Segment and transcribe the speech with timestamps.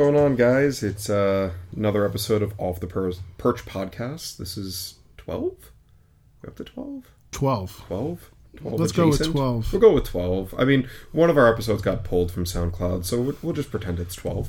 [0.00, 0.82] What's going on, guys?
[0.82, 4.38] It's uh, another episode of Off the per- Perch podcast.
[4.38, 5.52] This is 12?
[6.40, 7.04] We up to 12?
[7.32, 7.84] 12.
[7.86, 8.30] 12?
[8.56, 9.70] 12 Let's go with 12.
[9.74, 10.54] We'll go with 12.
[10.56, 14.00] I mean, one of our episodes got pulled from SoundCloud, so we'll, we'll just pretend
[14.00, 14.48] it's 12.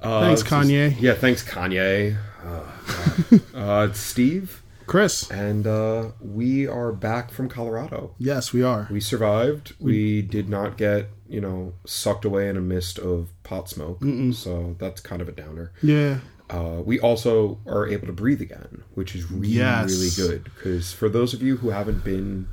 [0.00, 1.00] Uh, Thanks, this is- Kanye.
[1.00, 2.16] yeah, thanks, Kanye.
[2.44, 5.30] Uh, uh, it's Steve, Chris.
[5.30, 8.14] and uh, we are back from Colorado.
[8.18, 8.88] Yes, we are.
[8.90, 9.74] We survived.
[9.80, 14.02] We did not get, you know, sucked away in a mist of pot smoke.
[14.34, 15.72] So that's kind of a downer.
[15.82, 16.18] Yeah.
[16.50, 19.90] Uh, we also are able to breathe again, which is really, Yes.
[19.90, 20.44] really good.
[20.44, 22.48] Because for those of you who haven't been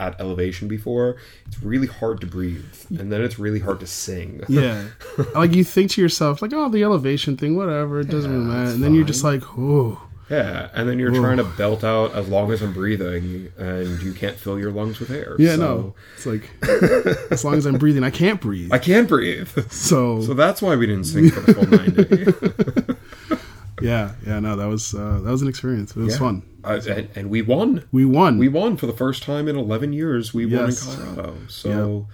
[0.00, 2.64] at elevation before, it's really hard to breathe.
[2.90, 4.42] And then it's really hard to sing.
[4.48, 4.88] Yeah.
[5.34, 8.70] like you think to yourself, like, oh, the elevation thing, whatever, it doesn't really matter.
[8.70, 10.00] And then you're just like, oh.
[10.30, 14.12] Yeah, and then you're trying to belt out as long as I'm breathing, and you
[14.12, 15.34] can't fill your lungs with air.
[15.38, 15.94] Yeah, so no.
[16.16, 16.50] It's like,
[17.32, 18.70] as long as I'm breathing, I can't breathe.
[18.72, 19.48] I can't breathe.
[19.70, 22.86] so, So that's why we didn't sing for the full
[23.80, 23.86] 90.
[23.86, 25.92] yeah, yeah, no, that was uh, that was an experience.
[25.96, 26.18] It was Yeah.
[26.18, 26.42] fun.
[26.64, 27.84] Uh, and, and we won.
[27.92, 28.36] We won.
[28.36, 30.34] We won for the first time in 11 years.
[30.34, 30.86] We Yes.
[30.86, 31.36] won in Colorado.
[31.48, 32.08] So,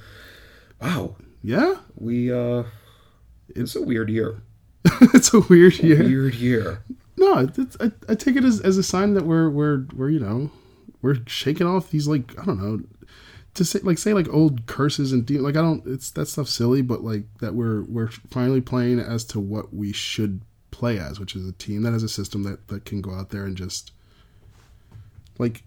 [0.80, 1.16] wow.
[1.42, 1.76] yeah.
[1.96, 2.64] We, uh,
[3.48, 4.42] it's a weird year.
[5.14, 6.04] it's a weird year.
[6.04, 6.82] Weird year.
[7.24, 10.20] No, it's, I, I take it as, as a sign that we're we're we're you
[10.20, 10.50] know
[11.00, 12.80] we're shaking off these like I don't know
[13.54, 16.48] to say like say like old curses and de- like I don't it's that stuff
[16.48, 21.18] silly but like that we're we're finally playing as to what we should play as
[21.18, 23.56] which is a team that has a system that that can go out there and
[23.56, 23.92] just
[25.38, 25.62] like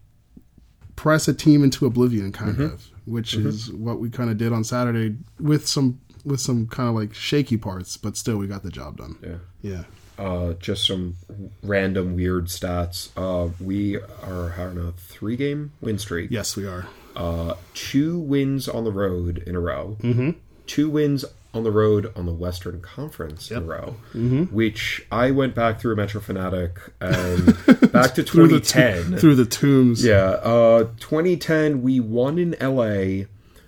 [0.95, 2.73] press a team into oblivion kind mm-hmm.
[2.73, 3.47] of which mm-hmm.
[3.47, 7.13] is what we kind of did on Saturday with some with some kind of like
[7.13, 9.17] shaky parts but still we got the job done.
[9.23, 9.37] Yeah.
[9.61, 9.83] yeah
[10.17, 11.15] Uh, just some
[11.63, 13.09] random weird stats.
[13.15, 16.31] Uh, we are on a three game win streak.
[16.31, 19.97] yes we are Uh, two wins on the road in a row.
[20.01, 20.31] Mm-hmm.
[20.65, 21.23] Two wins
[21.53, 23.95] on the road on the Western Conference in a row.
[24.13, 24.43] Mm-hmm.
[24.55, 27.45] Which I went back through Metro Fanatic and
[27.91, 29.17] back to through the 2010.
[29.17, 30.03] through the tombs.
[30.05, 33.25] Yeah, uh, 2010 we won in LA,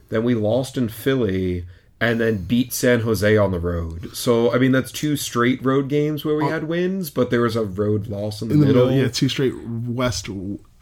[0.09, 1.65] then we lost in Philly,
[2.01, 4.15] and then beat San Jose on the road.
[4.15, 7.55] So I mean that's two straight road games where we had wins, but there was
[7.55, 8.85] a road loss in the, in the middle.
[8.87, 9.01] middle.
[9.03, 10.29] Yeah, two straight west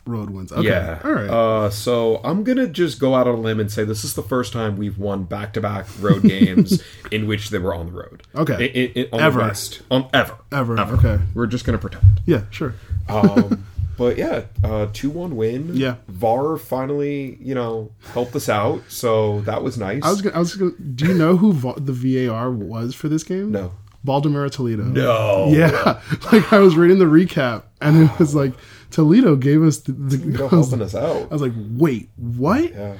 [0.08, 0.52] road wins.
[0.52, 0.68] Okay.
[0.68, 1.02] Yeah.
[1.04, 1.30] All right.
[1.30, 4.24] Uh, so I'm gonna just go out on a limb and say this is the
[4.24, 8.24] first time we've won back-to-back road games in which they were on the road.
[8.36, 8.68] Okay.
[8.68, 9.40] In, in, on Ever.
[9.40, 9.82] The West.
[9.92, 10.38] On ever.
[10.52, 10.80] Ever.
[10.80, 11.20] Okay.
[11.34, 12.22] We're just gonna pretend.
[12.26, 12.44] Yeah.
[12.52, 12.74] Sure.
[13.10, 13.66] Um,
[13.98, 15.76] but yeah, uh, two one win.
[15.76, 15.96] Yeah.
[16.08, 20.04] VAR finally, you know, helped us out, so that was nice.
[20.04, 20.22] I was.
[20.22, 20.56] Gonna, I was.
[20.56, 23.52] Gonna, do you know who Va- the VAR was for this game?
[23.52, 23.74] no.
[24.06, 24.84] Baldomero Toledo.
[24.84, 25.48] No.
[25.50, 26.00] Yeah.
[26.32, 28.54] Like I was reading the recap, and it was like
[28.92, 29.92] Toledo gave us the.
[29.92, 31.24] the Toledo I, was, helping us out.
[31.24, 32.72] I was like, wait, what?
[32.72, 32.98] Yeah.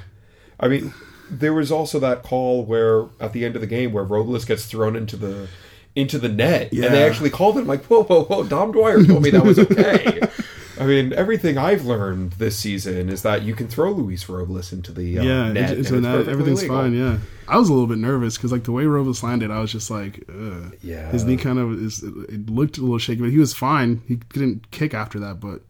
[0.60, 0.92] I mean,
[1.30, 4.66] there was also that call where at the end of the game where Robles gets
[4.66, 5.48] thrown into the
[5.94, 7.62] into the net, and they actually called it.
[7.62, 8.44] I'm like, whoa, whoa, whoa!
[8.44, 10.20] Dom Dwyer told me that was okay.
[10.80, 14.92] I mean, everything I've learned this season is that you can throw Luis Robles into
[14.92, 16.76] the uh, Yeah, net, it's, and it's, it's perfectly everything's legal.
[16.76, 16.94] fine.
[16.94, 17.18] Yeah,
[17.48, 19.90] I was a little bit nervous because like the way Robles landed, I was just
[19.90, 20.74] like, Ugh.
[20.82, 21.10] Yeah.
[21.10, 22.02] his knee kind of is.
[22.02, 24.02] It looked a little shaky, but he was fine.
[24.06, 25.62] He didn't kick after that, but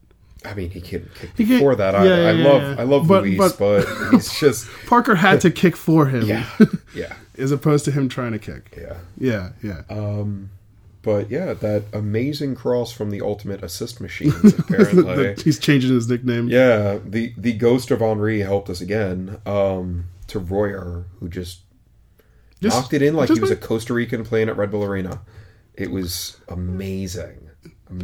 [0.44, 1.94] I mean, he can kick He can- before that.
[1.96, 2.76] I, yeah, I yeah, love, yeah.
[2.78, 6.22] I love But- Luis, but- but, he's just, Parker had to kick for him.
[6.24, 6.46] yeah,
[6.94, 8.72] yeah, as opposed to him trying to kick.
[8.80, 8.98] yeah.
[9.18, 9.82] Yeah, yeah.
[9.90, 10.50] Um,
[11.02, 14.32] but yeah, that amazing cross from the ultimate assist machine.
[14.58, 16.48] Apparently, he's changing his nickname.
[16.48, 19.40] Yeah, the the ghost of Henry helped us again.
[19.46, 21.60] Um, to Royer, who just,
[22.60, 25.22] Just- knocked it in like he was a Costa Rican playing at Red Bull Arena.
[25.74, 27.48] It was amazing,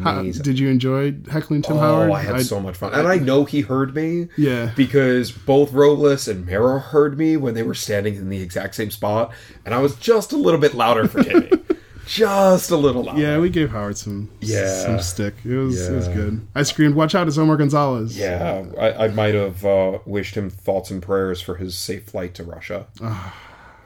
[0.02, 0.43] How- amazing.
[0.43, 2.11] did you enjoy heckling Tim oh, Howard?
[2.12, 4.29] I had so much fun, and I know he heard me.
[4.38, 4.70] Yeah.
[4.76, 8.91] because both Robles and Mero heard me when they were standing in the exact same
[8.91, 9.32] spot,
[9.67, 11.50] and I was just a little bit louder for Timmy,
[12.06, 13.20] just a little louder.
[13.20, 14.68] Yeah, we gave Howard some Yeah.
[14.84, 15.34] some stick.
[15.44, 16.46] It was it was good.
[16.54, 17.28] I screamed, "Watch out!
[17.28, 21.56] It's Omar Gonzalez." Yeah, I, I might have uh, wished him thoughts and prayers for
[21.56, 22.86] his safe flight to Russia.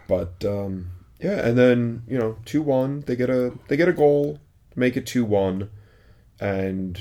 [0.07, 3.93] but um, yeah, and then you know, two one, they get a they get a
[3.93, 4.39] goal,
[4.77, 5.71] make it two one,
[6.41, 7.01] and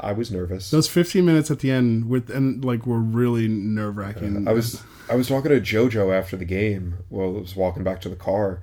[0.00, 0.70] I was nervous.
[0.70, 4.46] Those 15 minutes at the end with and like were really nerve wracking.
[4.46, 8.00] I was I was talking to JoJo after the game while I was walking back
[8.02, 8.60] to the car,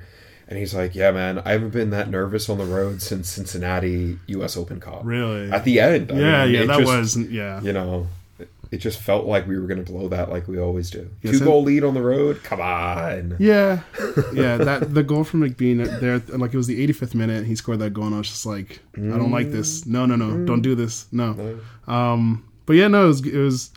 [0.48, 4.20] and he's like, "Yeah, man, I haven't been that nervous on the road since Cincinnati
[4.28, 4.58] U.S.
[4.58, 5.52] Open Cup." really.
[5.52, 7.62] At the end, I yeah, mean, yeah, that just- was yeah.
[7.62, 8.08] you know,
[8.40, 11.08] it- it just felt like we were going to blow that like we always do.
[11.22, 12.42] Yes, Two goal lead on the road.
[12.44, 13.36] Come on.
[13.40, 13.82] Yeah,
[14.34, 14.58] yeah.
[14.58, 17.46] That the goal from McBean there, like it was the 85th minute.
[17.46, 19.86] He scored that goal, and I was just like, I don't like this.
[19.86, 21.06] No, no, no, don't do this.
[21.12, 21.60] No.
[21.88, 23.72] Um, but yeah, no, it was, it was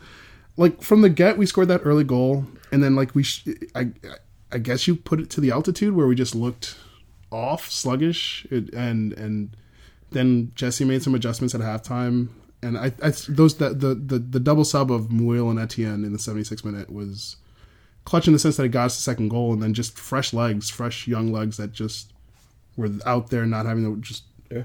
[0.57, 3.81] like from the get we scored that early goal, and then like we, sh- I,
[3.81, 3.91] I
[4.57, 6.77] guess you put it to the altitude where we just looked
[7.31, 9.55] off, sluggish, it, and and
[10.11, 12.29] then Jesse made some adjustments at halftime.
[12.61, 16.13] And I, I those the, the the the double sub of Muyl and Etienne in
[16.13, 17.35] the 76 minute was
[18.05, 20.33] clutch in the sense that it got us the second goal, and then just fresh
[20.33, 22.13] legs, fresh young legs that just
[22.77, 24.63] were out there, not having to just Yeah.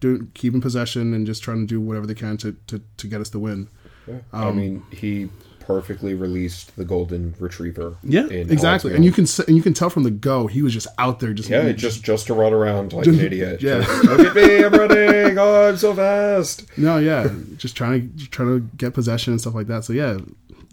[0.00, 3.20] do keeping possession and just trying to do whatever they can to to, to get
[3.22, 3.68] us the win.
[4.06, 4.18] Yeah.
[4.32, 5.30] I Um, mean, he
[5.66, 7.96] perfectly released the golden retriever.
[8.02, 8.94] Yeah, exactly.
[8.94, 11.32] And you can and you can tell from the go he was just out there,
[11.32, 13.62] just Yeah, just just to run around like an idiot.
[13.62, 13.80] yeah.
[13.80, 15.38] Just, Look at me, I'm running.
[15.38, 16.64] Oh, I'm so fast.
[16.78, 19.84] No, yeah, just trying to trying to get possession and stuff like that.
[19.84, 20.18] So yeah,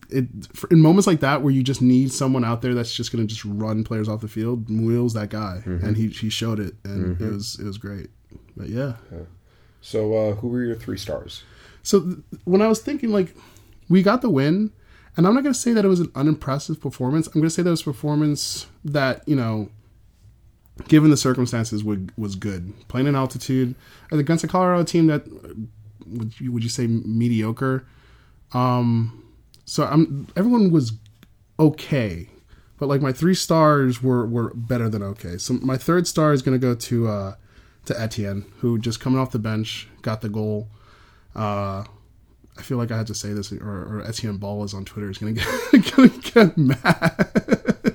[0.09, 3.11] it for, in moments like that where you just need someone out there that's just
[3.11, 4.67] going to just run players off the field.
[4.69, 5.85] Muyl's that guy, Mm-hmm.
[5.85, 8.09] and he he showed it, and it was it was great.
[8.55, 8.93] But yeah,
[9.81, 11.43] So, uh, who were your three stars?
[11.81, 13.35] so th- when I was thinking like
[13.89, 14.71] we got the win,
[15.15, 17.27] and I'm not going to say that it was an unimpressive performance.
[17.27, 19.69] I'm going to say that it was a performance that you know.
[20.87, 22.73] Given the circumstances, would, was good.
[22.87, 23.75] Playing in altitude
[24.11, 25.23] against a Colorado team that
[26.07, 27.85] would you, would you say mediocre?
[28.53, 29.23] Um,
[29.65, 30.93] so I'm everyone was
[31.59, 32.29] okay,
[32.77, 35.37] but like my three stars were were better than okay.
[35.37, 37.35] So my third star is going to go to uh,
[37.85, 40.67] to Etienne, who just coming off the bench got the goal.
[41.35, 41.85] Uh,
[42.57, 45.09] I feel like I had to say this, or, or Etienne Ball is on Twitter
[45.09, 47.93] is going to get gonna get mad.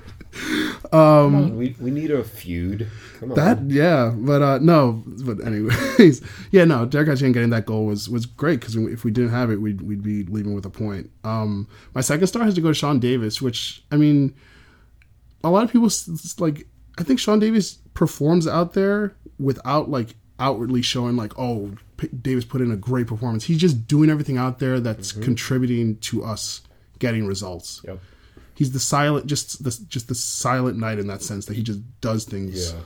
[0.91, 2.89] Come on, we, we need a feud.
[3.21, 3.37] Come on.
[3.37, 8.09] That yeah, but uh no, but anyways, yeah, no, Derrick Etienne getting that goal was
[8.09, 11.11] was great because if we didn't have it, we'd we'd be leaving with a point.
[11.25, 14.35] Um, my second star has to go to Sean Davis, which I mean,
[15.45, 15.91] a lot of people
[16.39, 16.67] like.
[16.99, 22.45] I think Sean Davis performs out there without like outwardly showing like, oh, P- Davis
[22.47, 23.45] put in a great performance.
[23.45, 26.63] He's just doing everything out there that's contributing to us
[26.99, 28.01] getting results Yep.
[28.55, 31.81] he's the silent just the just the silent knight in that sense that he just
[32.01, 32.81] does things Yeah.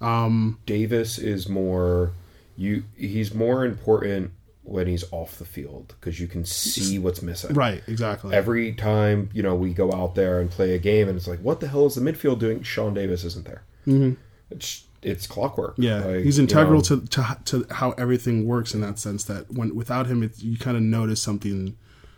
[0.00, 2.12] Um, Davis is more
[2.56, 2.84] you.
[2.96, 4.32] He's more important
[4.64, 7.54] when he's off the field because you can see what's missing.
[7.54, 11.16] right exactly Every time you know we go out there and play a game, and
[11.16, 12.62] it's like, what the hell is the midfield doing?
[12.62, 13.62] Sean Davis isn't there.
[13.86, 14.12] Mm-hmm.
[14.50, 15.74] It's it's clockwork.
[15.76, 19.24] yeah Like, he's you integral know, to, to to how everything works in that sense
[19.24, 21.76] that when without him it, you kind of notice something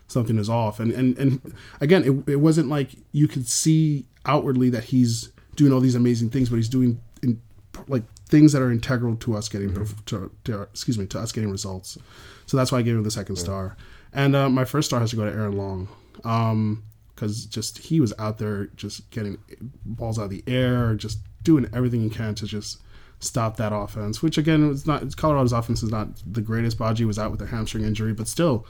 [0.09, 0.81] something is off.
[0.81, 5.73] And and and again it, it wasn't like you could see outwardly that he's doing
[5.73, 7.41] all these amazing things but he's doing in,
[7.89, 9.73] like things that are integral to us getting
[10.07, 11.99] to, to excuse me to us getting results.
[12.47, 13.77] So that's why i gave him the second star.
[14.13, 15.89] And uh, my first star has to go to aaron long
[16.25, 16.83] um
[17.15, 19.39] because just he was out there just getting
[19.85, 22.83] balls out of the air just doing everything he can to just
[23.19, 27.19] stop that offense which again it's not colorado's offense is not the greatest Badji was
[27.19, 28.67] out with a hamstring injury but still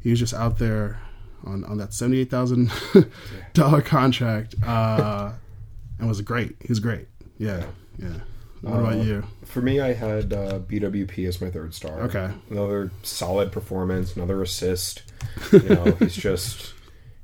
[0.00, 1.00] he was just out there
[1.44, 2.70] on, on that seventy eight thousand
[3.54, 5.32] dollar contract, uh,
[5.98, 6.56] and was great.
[6.60, 7.08] He was great.
[7.38, 7.66] Yeah,
[7.98, 8.20] yeah.
[8.62, 9.24] What about you?
[9.44, 12.00] For me, I had uh, BWP as my third star.
[12.02, 12.30] Okay.
[12.50, 15.02] Another solid performance, another assist.
[15.52, 16.72] You know, he's just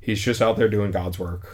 [0.00, 1.49] he's just out there doing God's work,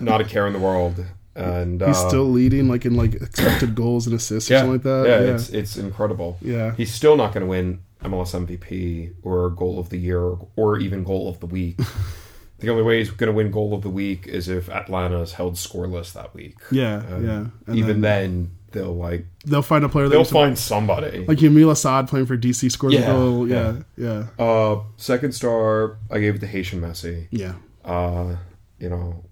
[0.00, 1.04] not a care in the world.
[1.34, 4.72] And He's uh, still leading, like in like expected goals and assists or yeah, something
[4.74, 5.04] like that.
[5.08, 6.36] Yeah, Yeah, it's it's incredible.
[6.42, 6.74] Yeah.
[6.74, 11.04] he's still not going to win MLS MVP or Goal of the Year or even
[11.04, 11.78] Goal of the Week.
[12.58, 15.54] the only way he's going to win Goal of the Week is if Atlanta's held
[15.54, 16.56] scoreless that week.
[16.70, 17.46] yeah, And yeah.
[17.66, 21.24] And even then then, they'll like they'll find a player they'll find somebody.
[21.26, 23.48] like Yamil Asad playing for DC scores a Yeah, goal.
[23.48, 23.76] yeah.
[23.96, 27.28] Yeah, yeah, Uh, second star, I gave it to Haitian Messi.
[27.30, 27.54] yeah.
[27.84, 28.36] Uh,
[28.78, 29.24] you know,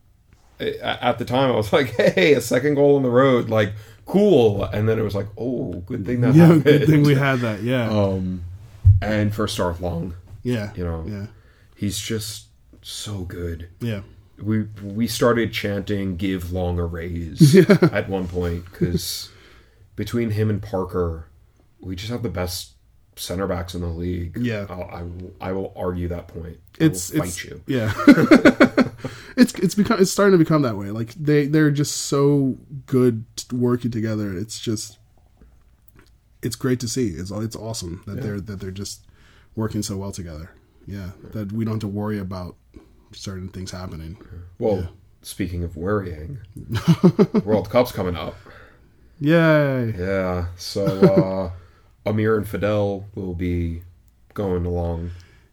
[0.61, 3.73] at the time I was like, "Hey, a second goal on the road, like
[4.07, 7.15] cool." And then it was like, "Oh, good thing that Yeah, happened." good thing we
[7.15, 7.63] had that.
[7.63, 8.43] Yeah, um,
[9.03, 11.27] and first star Long, yeah, you know, yeah,
[11.77, 12.47] he's just
[12.83, 13.69] so good.
[13.81, 14.01] yeah.
[14.43, 19.29] We we started chanting "Give Long a raise" at one point because
[19.97, 21.27] between him and Parker,
[21.79, 22.73] we just have the best
[23.17, 24.39] center backs in the league.
[24.41, 24.65] Yeah.
[24.71, 26.57] I'll, I will I will argue that point.
[26.81, 27.63] I it's will fight it's you.
[27.67, 27.93] yeah
[29.37, 30.91] it's it's become it's starting to become that way.
[30.91, 34.37] Like they they're just so good working together.
[34.37, 34.99] It's just
[36.43, 37.09] it's great to see.
[37.09, 39.07] It's it's awesome that they're that they're just
[39.57, 40.53] working so well together.
[40.87, 42.57] Yeah that we don't have to worry about
[43.13, 44.17] certain things happening.
[44.59, 44.89] Well,
[45.23, 46.39] speaking of worrying,
[47.45, 48.37] World Cup's coming up.
[49.21, 49.95] yay.
[49.97, 51.53] Yeah, so
[52.07, 53.83] uh, Amir and Fidel will be
[54.35, 55.11] going along.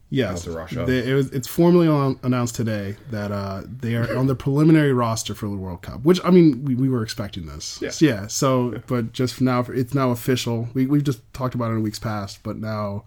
[0.09, 0.85] Yes Russia.
[0.85, 4.93] They, it was, it's formally on, announced today that uh, they are on the preliminary
[4.93, 6.03] roster for the World Cup.
[6.03, 7.79] Which I mean, we, we were expecting this.
[7.81, 7.91] Yeah.
[7.99, 8.27] Yeah.
[8.27, 10.69] So, but just now, it's now official.
[10.73, 13.03] We we've just talked about it in weeks past, but now,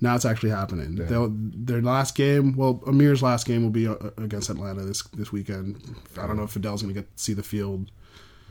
[0.00, 0.94] now it's actually happening.
[0.96, 5.32] They'll, their last game, well, Amir's last game will be uh, against Atlanta this this
[5.32, 5.82] weekend.
[6.16, 7.90] I don't know if Fidel's going to get to see the field.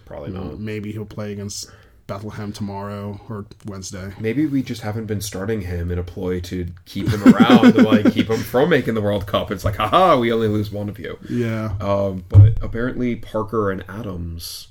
[0.06, 0.60] Probably not.
[0.60, 1.70] Maybe he'll play against
[2.10, 4.14] Bethlehem tomorrow or Wednesday.
[4.20, 7.84] Maybe we just haven't been starting him in a ploy to keep him around, to
[7.84, 9.52] like keep him from making the World Cup.
[9.52, 11.18] It's like, haha, we only lose one of you.
[11.30, 11.76] Yeah.
[11.80, 14.70] Um, but apparently Parker and Adams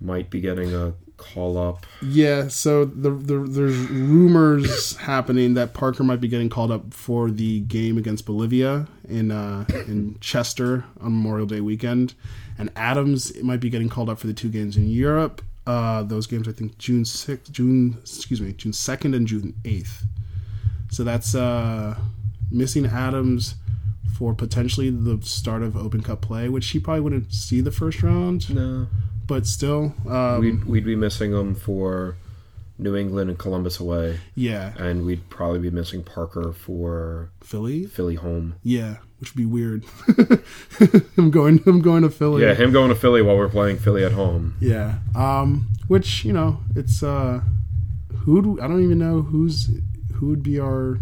[0.00, 1.86] might be getting a call up.
[2.02, 7.30] Yeah, so the, the there's rumors happening that Parker might be getting called up for
[7.30, 12.14] the game against Bolivia in uh, in Chester on Memorial Day weekend,
[12.58, 15.40] and Adams might be getting called up for the two games in Europe.
[15.66, 20.04] Uh, those games, I think, June sixth, June excuse me, June second and June eighth.
[20.90, 21.96] So that's uh,
[22.50, 23.54] missing Adams
[24.16, 28.02] for potentially the start of Open Cup play, which he probably wouldn't see the first
[28.02, 28.86] round, No,
[29.26, 32.16] but still, um, we'd we'd be missing him for
[32.78, 38.14] New England and Columbus away, yeah, and we'd probably be missing Parker for Philly, Philly
[38.16, 38.54] home.
[38.62, 39.84] Yeah, which would be weird.
[41.16, 41.62] I'm going.
[41.66, 42.42] I'm going to Philly.
[42.42, 44.54] Yeah, him going to Philly while we're playing Philly at home.
[44.60, 44.96] Yeah.
[45.14, 45.68] Um.
[45.88, 47.40] Which you know, it's uh,
[48.18, 49.70] who I don't even know who's
[50.16, 50.98] who would be our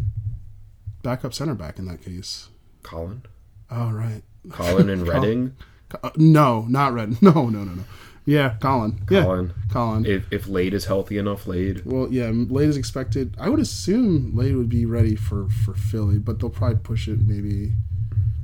[1.02, 2.48] backup center back in that case.
[2.84, 3.22] Collin,
[3.70, 4.22] Oh right.
[4.50, 5.56] Collin and Redding.
[6.02, 7.18] Uh, no, not Redding.
[7.22, 7.84] No, no, no, no.
[8.24, 9.04] Yeah, Collin.
[9.10, 9.54] Yeah, Collin.
[9.70, 10.06] Collin.
[10.06, 11.84] If if Lade is healthy enough, Lade.
[11.84, 13.34] well, yeah, Lade is expected.
[13.38, 17.20] I would assume Lade would be ready for for Philly, but they'll probably push it.
[17.20, 17.72] Maybe,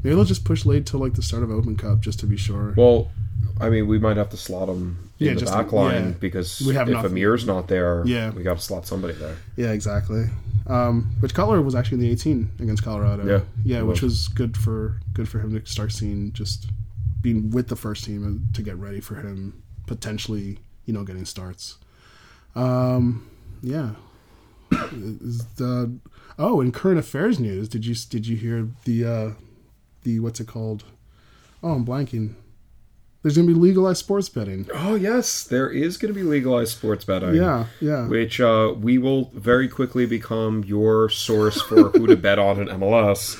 [0.02, 2.36] maybe they'll just push Lade till like the start of Open Cup just to be
[2.36, 2.74] sure.
[2.76, 3.10] Well,
[3.60, 6.10] I mean, we might have to slot him in Yeah, the just- back line yeah.
[6.20, 7.10] because We have if nothing.
[7.12, 8.30] Amir's not there, Yeah.
[8.30, 9.36] we got to slot somebody there.
[9.56, 10.26] Yeah, exactly.
[10.66, 13.24] Um, which Cutler was actually in the 18 against Colorado.
[13.26, 14.12] Yeah, yeah, which was.
[14.12, 16.66] was good for good for him to start seeing just
[17.22, 21.78] being with the first team to get ready for him potentially, you know, getting starts.
[22.54, 23.26] Um,
[23.62, 23.92] yeah.
[24.70, 25.98] The
[26.38, 29.30] oh, in current affairs news, did you did you hear the uh,
[30.08, 30.84] the what's it called?
[31.62, 32.34] Oh, I'm blanking.
[33.22, 34.68] There's gonna be legalized sports betting.
[34.72, 37.34] Oh yes, there is going to be legalized sports betting.
[37.34, 38.06] Yeah, yeah.
[38.06, 42.68] Which uh, we will very quickly become your source for who to bet on in
[42.68, 43.36] MLS.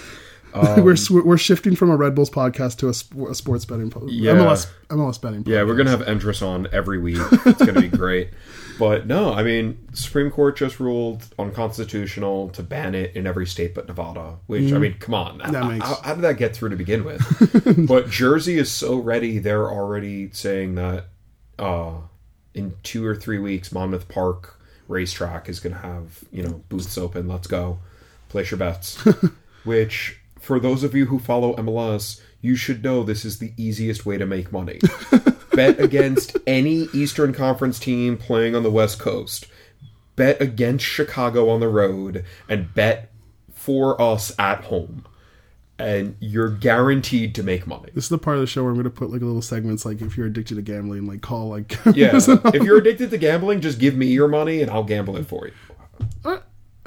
[0.55, 4.33] We're we're shifting from a Red Bulls podcast to a, a sports betting po- Yeah.
[4.33, 5.45] MLS MLS betting.
[5.45, 5.49] Podcast.
[5.49, 7.19] Yeah, we're gonna have Entris on every week.
[7.47, 8.31] It's gonna be great.
[8.78, 13.75] But no, I mean, Supreme Court just ruled unconstitutional to ban it in every state
[13.75, 14.37] but Nevada.
[14.47, 15.38] Which I mean, come on.
[15.38, 17.87] That how, makes- how, how did that get through to begin with?
[17.88, 21.07] but Jersey is so ready; they're already saying that
[21.59, 21.95] uh,
[22.55, 27.26] in two or three weeks, Monmouth Park racetrack is gonna have you know booths open.
[27.26, 27.81] Let's go,
[28.28, 28.97] place your bets.
[29.64, 30.18] Which,
[30.49, 34.17] for those of you who follow MLS, you should know this is the easiest way
[34.17, 34.81] to make money.
[35.52, 39.47] Bet against any Eastern Conference team playing on the West Coast.
[40.17, 43.11] Bet against Chicago on the road and bet
[43.52, 45.05] for us at home.
[45.78, 47.90] And you're guaranteed to make money.
[47.95, 49.43] This is the part of the show where I'm going to put like a little
[49.43, 52.12] segments like if you're addicted to gambling, like call like Yeah.
[52.17, 55.47] if you're addicted to gambling, just give me your money and I'll gamble it for
[55.47, 55.52] you.
[56.25, 56.38] I,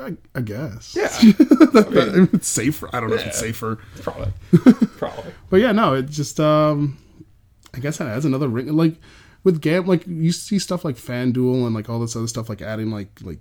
[0.01, 1.07] I, I guess Yeah.
[1.71, 2.89] That- it's safer.
[2.93, 4.33] I don't know if it's safer, Probably.
[4.97, 5.31] Probably.
[5.49, 6.97] but yeah, no, it just um,
[7.73, 8.67] I guess that adds another ring.
[8.75, 8.95] Like
[9.43, 12.61] with gam, like you see stuff like FanDuel and like all this other stuff, like
[12.61, 13.39] adding like like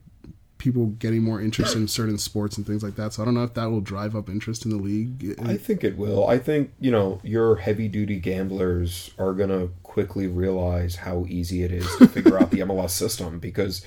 [0.59, 3.15] people getting more interest in certain sports and things like that.
[3.15, 5.35] So I don't know if that will drive up interest in the league.
[5.43, 6.29] I think it will.
[6.29, 11.63] I think, you know, your heavy duty gamblers are going to quickly realize how easy
[11.63, 13.83] it is to figure out the MLS system because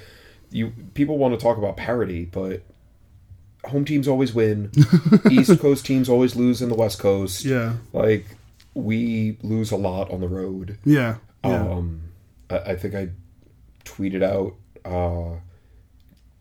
[0.54, 2.62] you people want to talk about parity, but
[3.66, 4.72] home teams always win.
[5.32, 7.44] East Coast teams always lose in the West Coast.
[7.44, 8.26] yeah, Like
[8.74, 10.78] we lose a lot on the road.
[10.86, 11.62] yeah, yeah.
[11.62, 12.02] Um
[12.50, 13.10] I, I think I
[13.86, 14.56] tweeted out
[14.86, 15.40] uh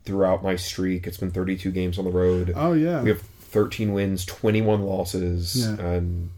[0.04, 2.52] throughout my streak, it's been 32 games on the road.
[2.57, 3.02] oh yeah.
[3.02, 5.85] We have 13 wins, 21 losses, Yeah.
[5.87, 6.31] and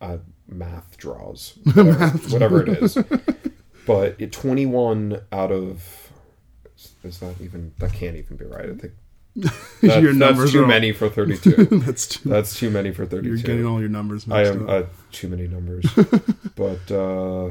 [0.00, 0.18] uh,
[0.48, 2.98] math draws, whatever, whatever it is.
[3.86, 6.05] But it, 21 out of
[7.06, 8.68] is that even that can't even be right.
[8.68, 8.92] I think
[9.82, 11.66] that, Your that's numbers too are all- many for 32.
[11.80, 12.28] That's too.
[12.28, 13.28] that's too many for 32.
[13.28, 13.46] You're 32.
[13.52, 14.82] getting all your numbers I am uh,
[15.12, 15.86] too many numbers.
[16.56, 17.50] but uh,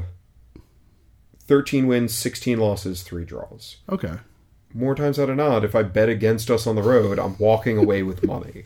[1.46, 3.76] 13 wins, 16 losses, three draws.
[3.88, 4.14] okay.
[4.74, 7.78] More times out of not, if I bet against us on the road, I'm walking
[7.78, 8.64] away with money.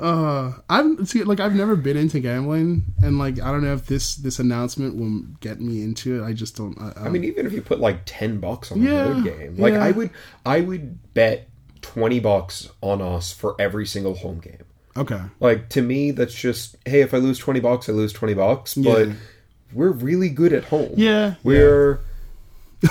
[0.00, 3.86] Uh, I've see, like I've never been into gambling, and like I don't know if
[3.86, 6.26] this this announcement will get me into it.
[6.26, 6.78] I just don't.
[6.80, 9.56] I, I mean, even if you put like ten bucks on Yeah, a road game,
[9.56, 9.84] like yeah.
[9.84, 10.10] I would,
[10.46, 11.48] I would bet
[11.82, 14.62] twenty bucks on us for every single home game.
[14.96, 18.34] okay, Like to me, that's just hey, if I lose twenty bucks, I lose twenty
[18.34, 18.74] bucks.
[18.74, 19.14] But Yeah.
[19.72, 20.92] we're really good at home.
[20.96, 22.00] Yeah, we're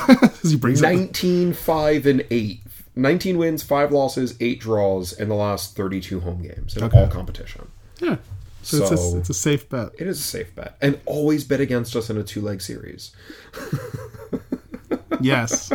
[0.10, 2.60] As he brings up, 19, 5, and eight.
[2.98, 7.00] 19 wins, five losses, eight draws in the last thirty-two home games in Okay.
[7.00, 7.68] all competition.
[8.00, 8.18] yeah.
[8.64, 9.92] So, it's, a, it's a safe bet.
[9.98, 13.12] It is a safe bet, and always bet against us in a two-leg series.
[15.22, 15.72] yes,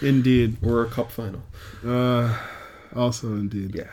[0.00, 0.56] indeed.
[0.64, 1.42] or a cup final.
[1.84, 2.38] Uh,
[2.94, 3.74] also, indeed.
[3.74, 3.90] Yeah.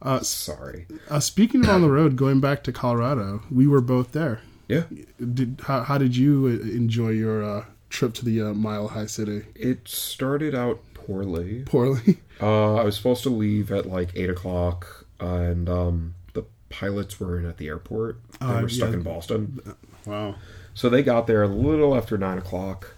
[0.00, 0.86] Uh, Sorry.
[1.10, 4.40] Uh, speaking of on the road, going back to Colorado, we were both there.
[4.68, 4.84] Yeah.
[5.18, 9.06] Did how, how did you uh, enjoy your uh, trip to the uh, Mile High
[9.06, 9.44] City?
[9.54, 11.62] It started out poorly.
[11.64, 12.18] Poorly.
[12.38, 17.38] Uh, I was supposed to leave at like eight o'clock, and um, the pilots were
[17.38, 18.20] in at the airport.
[18.40, 18.96] They Uh, were stuck yeah.
[18.96, 19.60] in Boston,
[20.04, 20.34] Wow.
[20.74, 22.94] so they got there a little after nine o'clock,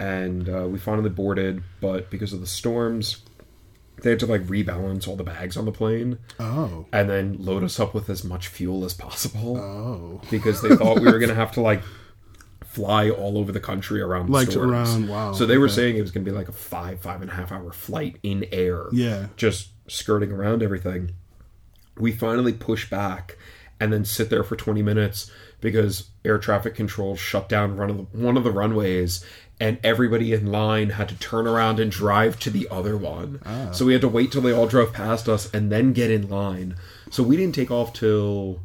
[0.00, 1.62] and uh, we finally boarded.
[1.80, 3.22] But because of the storms,
[4.02, 6.86] they had to like rebalance all the bags on the plane Oh.
[6.92, 10.20] and then load us up with as much fuel as possible Oh.
[10.32, 11.82] because they thought we were going to have to like
[12.70, 14.70] fly all over the country around the Like storms.
[14.94, 15.08] around.
[15.08, 15.32] Wow.
[15.32, 15.74] So they were okay.
[15.74, 18.16] saying it was going to be like a five, five and a half hour flight
[18.22, 18.84] in air.
[18.92, 19.26] Yeah.
[19.36, 21.10] Just skirting around everything.
[21.98, 23.36] We finally push back
[23.80, 25.28] and then sit there for 20 minutes
[25.60, 29.24] because air traffic control shut down one of the, one of the runways
[29.58, 33.40] and everybody in line had to turn around and drive to the other one.
[33.44, 33.72] Ah.
[33.72, 36.28] So we had to wait till they all drove past us and then get in
[36.30, 36.76] line.
[37.10, 38.60] So we didn't take off till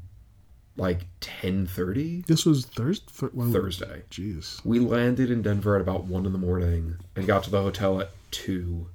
[0.77, 3.05] like 10:30 This was Thursday.
[3.51, 4.01] Thursday.
[4.11, 4.63] Jeez.
[4.65, 8.01] We landed in Denver at about one in the morning and got to the hotel
[8.01, 8.87] at two.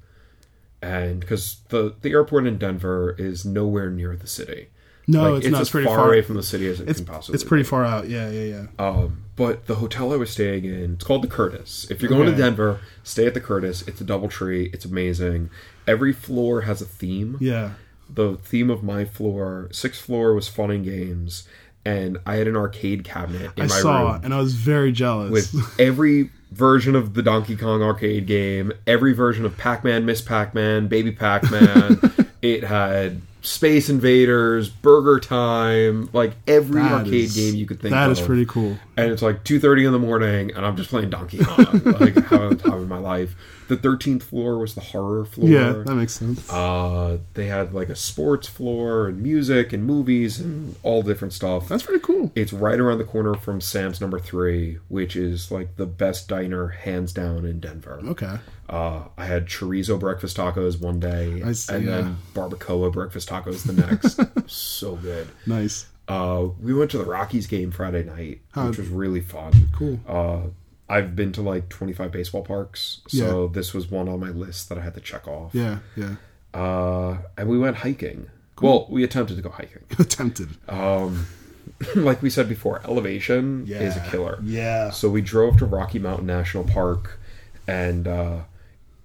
[0.82, 4.68] And because the the airport in Denver is nowhere near the city,
[5.06, 5.60] No, Like, it's, it's, not.
[5.62, 6.06] as pretty far, far.
[6.08, 7.34] away from the city as it it's can possibly.
[7.34, 7.68] it's pretty be.
[7.68, 8.08] far out.
[8.08, 8.66] Yeah, yeah, yeah.
[8.86, 11.86] Um, but the hotel I was staying in, it's called the Curtis.
[11.90, 12.32] If you're going Okay.
[12.36, 13.82] to Denver, stay at the Curtis.
[13.88, 14.70] It's a double tree.
[14.72, 15.50] It's amazing.
[15.86, 17.36] Every floor has a theme.
[17.40, 17.72] Yeah.
[18.12, 21.46] The theme of my floor, sixth floor, was fun and games,
[21.84, 24.92] and I had an arcade cabinet in I my saw, room and I was very
[24.92, 25.30] jealous.
[25.30, 30.88] with every version of the Donkey Kong arcade game, every version of Pac-Man, Miss Pac-Man,
[30.88, 32.00] Baby Pac-Man.
[32.42, 37.92] it had Space Invaders, Burger Time, like every That arcade is- game you could think
[37.92, 38.18] That of.
[38.18, 38.76] is pretty cool.
[38.96, 42.14] And it's like two thirty in the morning, and I'm just playing Donkey Kong, like
[42.26, 43.34] having the time of my life.
[43.70, 45.48] The thirteenth floor was the horror floor.
[45.48, 46.50] Yeah, that makes sense.
[46.50, 51.68] Uh, they had like a sports floor and music and movies and all different stuff.
[51.68, 52.32] That's pretty cool.
[52.34, 56.66] It's right around the corner from Sam's Number Three, which is like the best diner
[56.66, 58.00] hands down in Denver.
[58.06, 58.38] Okay.
[58.68, 61.90] Uh, I had chorizo breakfast tacos one day, I see, and yeah.
[62.00, 64.20] then barbacoa breakfast tacos the next.
[64.50, 65.28] so good.
[65.46, 65.86] Nice.
[66.08, 69.52] Uh, we went to the Rockies game Friday night, which was really fun.
[69.72, 70.00] Cool.
[70.08, 70.48] Uh,
[70.90, 74.76] I've been to like 25 baseball parks, so this was one on my list that
[74.76, 75.54] I had to check off.
[75.54, 76.16] Yeah, yeah.
[76.52, 78.28] Uh, and we went hiking.
[78.60, 79.84] Well, we attempted to go hiking.
[79.98, 80.50] Attempted.
[80.68, 81.26] Um,
[81.94, 84.38] like we said before, elevation is a killer.
[84.42, 84.90] Yeah.
[84.90, 87.18] So we drove to Rocky Mountain National Park,
[87.68, 88.40] and uh,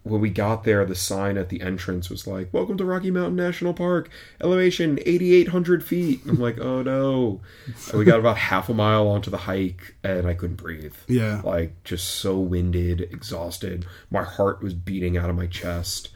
[0.06, 3.36] when we got there, the sign at the entrance was like, "Welcome to Rocky Mountain
[3.36, 7.41] National Park, elevation 8,800 feet." I'm like, "Oh no!"
[7.89, 10.94] And we got about half a mile onto the hike, and I couldn't breathe.
[11.08, 11.41] Yeah.
[11.44, 13.86] like just so winded, exhausted.
[14.12, 16.10] My heart was beating out of my chest,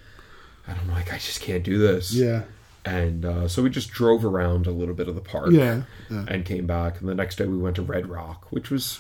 [0.68, 2.44] and I'm like, "I just can't do this." Yeah.
[2.86, 5.82] And uh, so we just drove around a little bit of the park Yeah.
[6.10, 6.26] yeah.
[6.28, 7.00] and came back.
[7.02, 9.00] And the next day we went to Red Rock, which was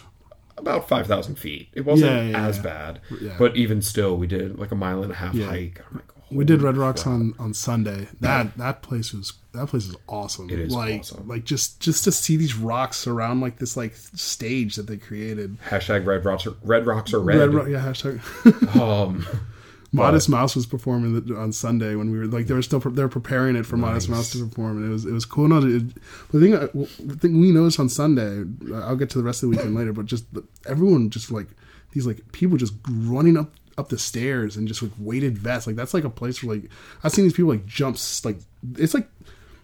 [0.60, 1.69] about 5,000 feet.
[1.74, 2.63] It wasn't Yeah, yeah, as yeah.
[2.63, 3.00] bad.
[3.38, 5.82] But even still, we did like a mile and a half hike.
[5.89, 8.08] I'm like, We did Red Rocks crap." on on Sunday.
[8.19, 10.50] That that place was that place is awesome.
[10.50, 11.28] It is like awesome.
[11.28, 15.58] like just just to see these rocks around like this like stage that they created.
[15.69, 17.38] Hashtag Red Rocks are, Red Rocks are red.
[17.39, 17.82] Red Rock, yeah.
[17.84, 18.76] Hashtag.
[18.80, 19.26] Um,
[19.91, 23.02] Modest Mouse was performing on Sunday when we were like they were still pre- they
[23.02, 25.47] were preparing it for Modest Mouse to perform and it was it was cool.
[25.47, 25.84] No, it,
[26.32, 29.23] the thing uh, I- the thing we noticed on Sunday, uh, I'll get to the
[29.23, 31.47] rest of the weekend later, but just the, everyone just like
[31.91, 35.75] these like people just running up up the stairs and just with weighted vests like
[35.78, 36.69] that's like a place where like
[37.04, 38.38] I've seen these people like jumps like
[38.78, 39.08] it's like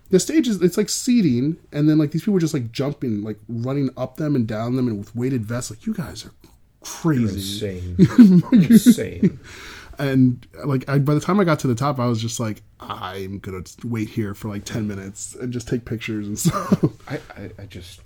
[0.09, 3.38] the stage is it's like seating and then like these people just like jumping like
[3.49, 6.31] running up them and down them and with weighted vests like you guys are
[6.81, 7.95] crazy insane.
[8.51, 9.39] You're insane.
[9.99, 12.62] And like I, by the time I got to the top, I was just like,
[12.79, 16.84] I'm gonna wait here for like ten minutes and just take pictures and stuff.
[17.08, 18.01] I, I, I just.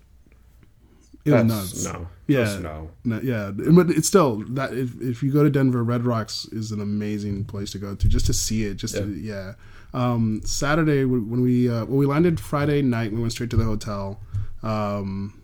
[1.26, 1.86] it was nuts.
[1.86, 2.08] No.
[2.28, 2.60] Yeah.
[2.60, 2.90] No.
[3.04, 6.72] No, yeah, but it's still that if, if you go to Denver, Red Rocks is
[6.72, 8.76] an amazing place to go to just to see it.
[8.76, 9.54] Just to, yeah.
[9.94, 13.58] Um, Saturday when when we uh, well we landed Friday night, we went straight to
[13.58, 14.20] the hotel,
[14.62, 15.42] um,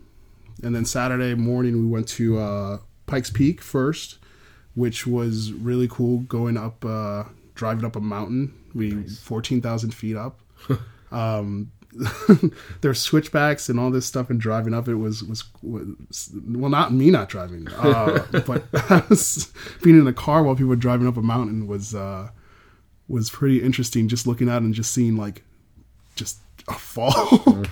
[0.62, 4.18] and then Saturday morning we went to uh, Pikes Peak first,
[4.76, 6.20] which was really cool.
[6.20, 7.24] Going up, uh,
[7.56, 10.38] driving up a mountain, we fourteen thousand feet up.
[11.10, 11.72] um,
[12.80, 16.92] there's switchbacks and all this stuff and driving up it was was, was well not
[16.92, 18.64] me not driving uh, but
[19.82, 22.28] being in a car while people were driving up a mountain was uh,
[23.08, 25.42] was pretty interesting just looking it and just seeing like
[26.16, 27.64] just a fall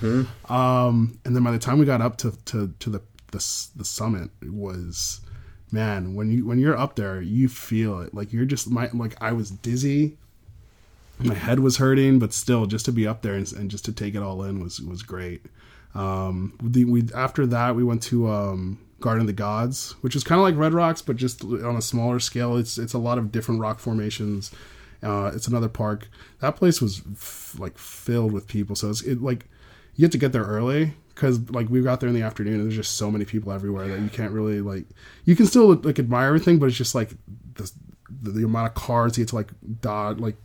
[0.48, 3.00] um, and then by the time we got up to to, to the,
[3.32, 5.20] the the summit it was
[5.74, 8.14] man, when you when you're up there, you feel it.
[8.14, 10.16] Like you're just my like I was dizzy,
[11.18, 13.92] my head was hurting, but still, just to be up there and, and just to
[13.92, 15.44] take it all in was was great.
[15.94, 20.24] Um, the, we after that we went to um, Garden of the Gods, which is
[20.24, 22.56] kind of like Red Rocks, but just on a smaller scale.
[22.56, 24.52] It's it's a lot of different rock formations.
[25.02, 26.08] Uh, it's another park.
[26.40, 29.46] That place was f- like filled with people, so it's it, like
[29.96, 32.64] you have to get there early because like we got there in the afternoon and
[32.64, 34.84] there's just so many people everywhere that you can't really like
[35.24, 37.10] you can still like admire everything but it's just like
[37.54, 37.70] the,
[38.22, 39.50] the, the amount of cars you get to like
[39.80, 40.36] dodge like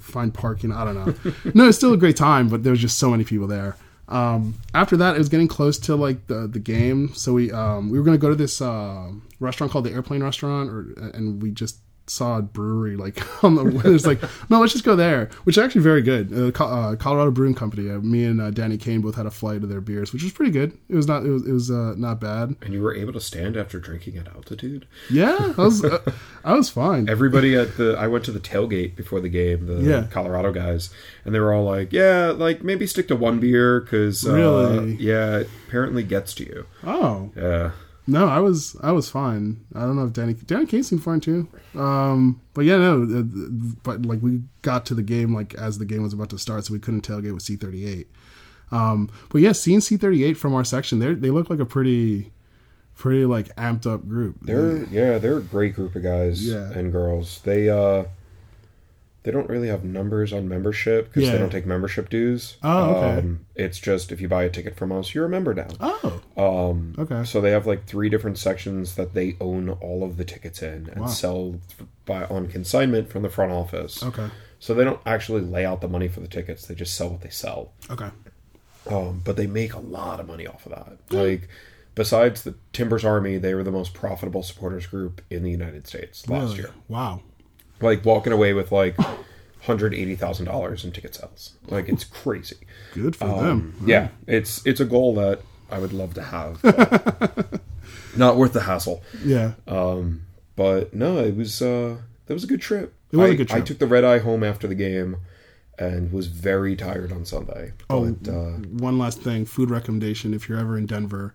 [0.00, 1.32] find parking i don't know.
[1.54, 3.76] No it's still a great time but there was just so many people there.
[4.08, 7.14] Um, after that it was getting close to like the the game.
[7.14, 10.22] So we um, we were going to go to this uh, restaurant called the airplane
[10.22, 11.78] restaurant or and we just
[12.20, 15.80] a brewery like on the it's like no let's just go there which is actually
[15.80, 16.32] very good.
[16.32, 19.62] Uh, uh, colorado brewing company uh, me and uh, danny kane both had a flight
[19.62, 20.76] of their beers which was pretty good.
[20.88, 22.56] It was not it was, it was uh, not bad.
[22.62, 24.86] And you were able to stand after drinking at altitude?
[25.10, 26.12] Yeah i was uh,
[26.44, 27.08] i was fine.
[27.08, 30.06] Everybody at the i went to the tailgate before the game the yeah.
[30.10, 30.90] colorado guys
[31.24, 34.94] and they were all like yeah like maybe stick to one beer because really?
[34.96, 36.66] yeah it apparently gets to you.
[36.84, 37.30] Oh.
[37.36, 37.72] Yeah
[38.06, 39.64] no, I was I was fine.
[39.74, 41.48] I don't know if Danny Danny Kane seemed fine too.
[41.74, 43.22] Um, but yeah, no, uh,
[43.82, 46.66] but like we got to the game like as the game was about to start,
[46.66, 48.08] so we couldn't tailgate with C thirty eight.
[48.70, 51.66] Um, but yeah, seeing C thirty eight from our section, they they look like a
[51.66, 52.32] pretty
[52.94, 54.36] pretty like amped up group.
[54.42, 56.70] They're yeah, they're a great group of guys yeah.
[56.72, 57.40] and girls.
[57.40, 58.04] They uh
[59.24, 61.32] they don't really have numbers on membership because yeah.
[61.32, 62.58] they don't take membership dues.
[62.62, 63.18] Oh, okay.
[63.20, 65.68] Um, it's just if you buy a ticket from us, you're a member now.
[65.80, 67.24] Oh, um, okay.
[67.24, 70.90] So they have like three different sections that they own all of the tickets in
[70.90, 71.06] and wow.
[71.06, 71.58] sell
[72.04, 74.02] by on consignment from the front office.
[74.02, 74.28] Okay.
[74.58, 77.22] So they don't actually lay out the money for the tickets; they just sell what
[77.22, 77.72] they sell.
[77.90, 78.10] Okay.
[78.90, 80.98] Um, but they make a lot of money off of that.
[81.10, 81.48] Like
[81.94, 86.28] besides the Timbers Army, they were the most profitable supporters group in the United States
[86.28, 86.56] last really?
[86.56, 86.70] year.
[86.88, 87.22] Wow
[87.80, 88.96] like walking away with like
[89.62, 91.54] hundred eighty thousand dollars in ticket sales.
[91.68, 92.58] Like it's crazy.
[92.92, 93.74] Good for um, them.
[93.86, 96.62] Yeah, it's it's a goal that I would love to have.
[98.16, 99.02] not worth the hassle.
[99.24, 99.52] Yeah.
[99.66, 100.22] Um,
[100.56, 102.94] but no, it was uh, that was a good trip.
[103.10, 103.62] It was I, a good trip.
[103.62, 105.16] I took the red eye home after the game
[105.78, 107.72] and was very tired on Sunday.
[107.90, 111.34] Oh, but, uh, one last thing, food recommendation: if you're ever in Denver,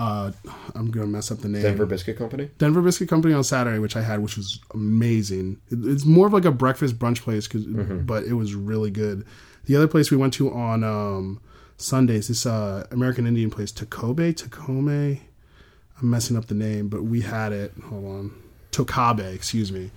[0.00, 0.32] uh,
[0.74, 1.60] I'm gonna mess up the name.
[1.60, 2.48] Denver Biscuit Company.
[2.56, 5.60] Denver Biscuit Company on Saturday, which I had, which was amazing.
[5.68, 8.06] It, it's more of like a breakfast brunch place, cause, mm-hmm.
[8.06, 9.26] but it was really good.
[9.66, 11.38] The other place we went to on um,
[11.76, 15.20] Sundays, this uh, American Indian place, Takobe, Takome.
[16.00, 17.74] I'm messing up the name, but we had it.
[17.84, 19.90] Hold on, Tocabe, excuse me.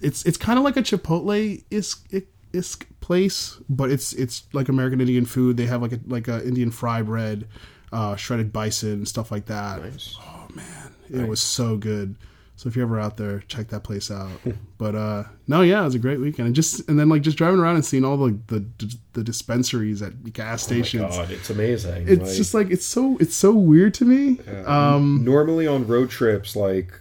[0.00, 5.26] It's it's kind of like a Chipotle isk place, but it's it's like American Indian
[5.26, 5.58] food.
[5.58, 7.46] They have like a like a Indian fry bread
[7.94, 9.82] uh, shredded bison, and stuff like that.
[9.82, 10.16] Nice.
[10.20, 11.28] Oh man, it nice.
[11.28, 12.16] was so good.
[12.56, 14.30] So if you're ever out there, check that place out.
[14.78, 17.38] but uh, no, yeah, it was a great weekend, and just and then like just
[17.38, 18.64] driving around and seeing all the the,
[19.12, 21.04] the dispensaries at gas stations.
[21.14, 22.08] Oh God, it's amazing.
[22.08, 24.40] It's like, just like it's so it's so weird to me.
[24.46, 24.94] Yeah.
[24.94, 27.00] Um, Normally on road trips, like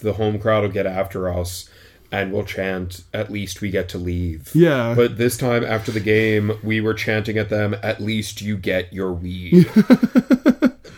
[0.00, 1.68] the home crowd will get after us
[2.12, 4.50] and we'll chant at least we get to leave.
[4.54, 4.94] Yeah.
[4.94, 8.92] But this time after the game we were chanting at them at least you get
[8.92, 9.68] your weed.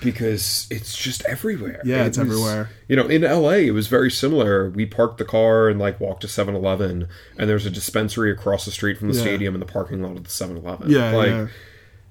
[0.03, 1.81] Because it's just everywhere.
[1.85, 2.71] Yeah it it's was, everywhere.
[2.89, 4.69] you know in la it was very similar.
[4.69, 7.07] We parked the car and like walked to 7-eleven
[7.39, 9.21] and there's a dispensary across the street from the yeah.
[9.21, 11.47] stadium in the parking lot of the 7-eleven yeah like yeah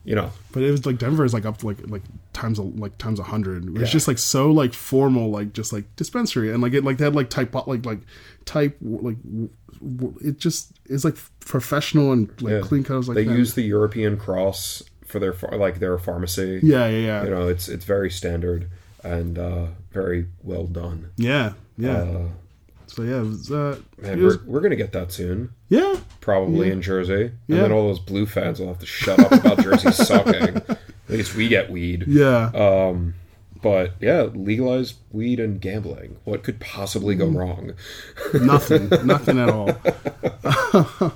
[0.03, 0.31] you know.
[0.51, 3.19] But it was like Denver is like up to like like times a, like times
[3.19, 3.65] a hundred.
[3.69, 3.85] It's yeah.
[3.85, 7.15] just like so like formal, like just like dispensary, and like it like they had
[7.15, 7.99] like type like like
[8.45, 9.17] type like
[10.21, 12.61] it just is like professional and like yeah.
[12.61, 13.07] clean cut.
[13.07, 13.37] Like they that.
[13.37, 16.59] use the European cross for their like their pharmacy.
[16.63, 17.23] Yeah, yeah, yeah.
[17.23, 18.69] You know, it's it's very standard
[19.03, 21.11] and uh very well done.
[21.17, 21.97] Yeah, yeah.
[21.97, 22.27] Uh,
[22.87, 25.53] so yeah, it was, uh, Man, was, we're, we're gonna get that soon.
[25.71, 26.73] Yeah, probably yeah.
[26.73, 27.61] in Jersey, and yeah.
[27.61, 30.57] then all those blue fans will have to shut up about Jersey sucking.
[30.57, 32.03] At least we get weed.
[32.07, 32.51] Yeah.
[32.53, 33.13] Um,
[33.61, 36.17] but yeah, legalize weed and gambling.
[36.25, 37.37] What could possibly go mm.
[37.37, 37.73] wrong?
[38.45, 38.89] nothing.
[39.07, 41.13] Nothing at all.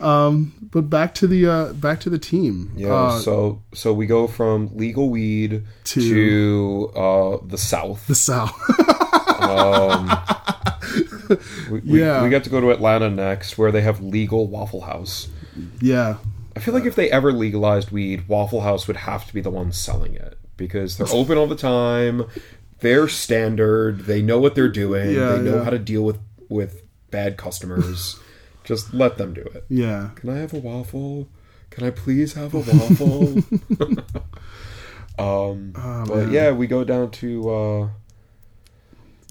[0.00, 2.72] um, but back to the uh, back to the team.
[2.74, 2.94] Yeah.
[2.94, 8.06] Uh, so so we go from legal weed to, to uh, the south.
[8.06, 8.58] The south.
[9.42, 10.10] um,
[11.70, 12.22] we, yeah.
[12.22, 15.28] We, get to go to Atlanta next, where they have legal Waffle House.
[15.80, 16.16] Yeah.
[16.56, 19.50] I feel like if they ever legalized weed, Waffle House would have to be the
[19.50, 22.26] one selling it because they're open all the time.
[22.80, 24.00] They're standard.
[24.00, 25.10] They know what they're doing.
[25.10, 25.64] Yeah, they know yeah.
[25.64, 28.18] how to deal with with bad customers.
[28.64, 29.64] Just let them do it.
[29.68, 30.10] Yeah.
[30.16, 31.28] Can I have a waffle?
[31.70, 33.38] Can I please have a waffle?
[35.18, 36.30] um, oh, but man.
[36.30, 37.88] yeah, we go down to uh,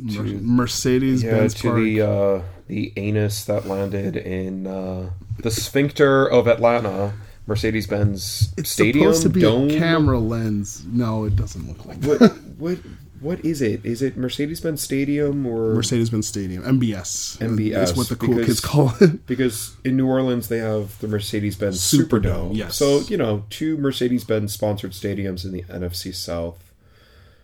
[0.01, 1.75] Mer- Mercedes Yeah, Benz to Park.
[1.81, 5.09] the uh, the anus that landed in uh,
[5.41, 7.13] the sphincter of Atlanta,
[7.47, 9.69] Mercedes Benz it's Stadium supposed to be dome.
[9.69, 10.83] a camera lens.
[10.85, 12.19] No, it doesn't look like that.
[12.21, 12.77] What what
[13.21, 13.83] what is it?
[13.85, 17.37] Is it Mercedes Benz Stadium or Mercedes Benz Stadium, MBS.
[17.39, 19.25] MBS, is what the cool because- kids call it.
[19.27, 22.07] because in New Orleans they have the Mercedes Benz Superdome,
[22.51, 22.55] Superdome.
[22.55, 22.75] yes.
[22.77, 26.68] So you know, two Mercedes Benz sponsored stadiums in the NFC South.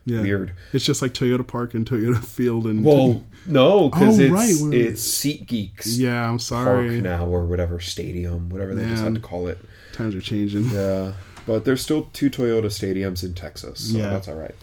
[0.06, 0.22] Yeah.
[0.22, 0.54] Weird.
[0.72, 4.74] It's just like Toyota Park and Toyota Field and Well, no, because Oh, it's right,
[4.74, 6.90] it's SeatGeek's yeah, I'm sorry.
[6.90, 9.14] Park now or whatever stadium, whatever they just Man.
[9.14, 9.58] had to call it.
[9.94, 10.70] Times are changing.
[10.70, 11.14] Yeah,
[11.48, 14.10] but there's still two Toyota stadiums in Texas, so Yeah.
[14.10, 14.56] that's all right.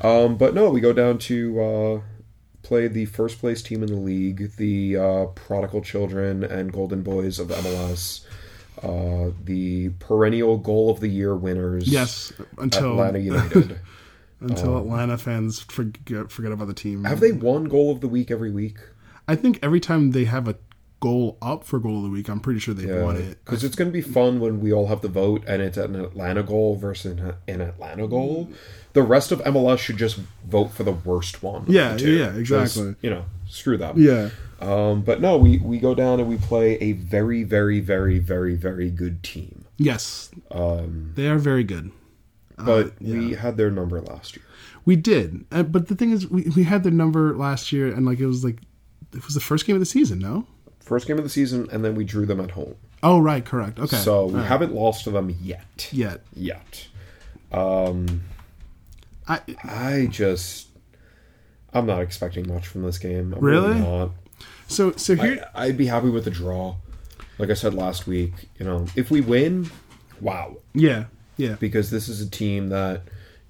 [0.00, 2.00] Um, but no, we go down to uh,
[2.62, 7.38] play the first place team in the league, the uh, Prodigal Children and Golden Boys
[7.38, 8.24] of MLS,
[8.82, 11.86] uh, the perennial goal of the year winners.
[11.88, 13.78] Yes, until Atlanta United.
[14.40, 17.04] until Atlanta fans forget forget about the team.
[17.04, 18.76] have they won goal of the week every week?
[19.26, 20.56] I think every time they have a
[21.00, 23.38] goal up for goal of the week, I'm pretty sure they've won it.
[23.44, 25.94] Because it's going to be fun when we all have the vote and it's an
[25.94, 28.48] Atlanta goal versus an- an Atlanta goal.
[28.94, 31.66] The rest of MLS should just vote for the worst one.
[31.68, 32.96] Yeah, yeah, exactly.
[33.00, 33.94] You know, screw them.
[34.00, 38.18] Yeah, Um, but no, we, we go down and we play a very, very, very,
[38.18, 39.66] very, very good team.
[39.76, 41.92] yes, Um, they are very good.
[42.64, 44.44] But we had their number last year.
[44.84, 48.06] We did, uh, but the thing is, we, we had their number last year, and
[48.06, 48.58] like it was like
[49.14, 50.18] it was the first game of the season.
[50.18, 50.46] No.
[50.80, 52.74] First game of the season, and then we drew them at home.
[53.02, 53.78] Oh right, correct.
[53.78, 53.96] Okay.
[53.96, 54.46] So we right.
[54.46, 55.88] haven't lost to them yet.
[55.92, 56.22] yet.
[56.34, 56.88] Yet.
[57.52, 58.22] Um,
[59.28, 60.68] I I just,
[61.72, 63.34] I'm not expecting much from this game.
[63.34, 63.78] I'm Really?
[63.78, 64.10] not.
[64.68, 65.46] so so here.
[65.54, 66.76] I, I'd be happy with a draw.
[67.38, 69.70] Like I said last week, you know, if we win,
[70.20, 70.56] wow.
[70.74, 71.04] yeah,
[71.38, 73.02] yeah, Because this is a team that,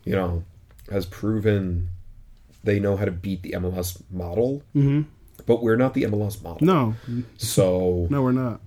[0.05, 0.45] you know,
[0.91, 1.89] has proven
[2.65, 4.63] they know how to beat the MLS model.
[4.75, 5.03] Mm-hmm.
[5.47, 6.67] But we're not the MLS model.
[6.67, 6.95] no,
[7.39, 8.61] So, no, we're not.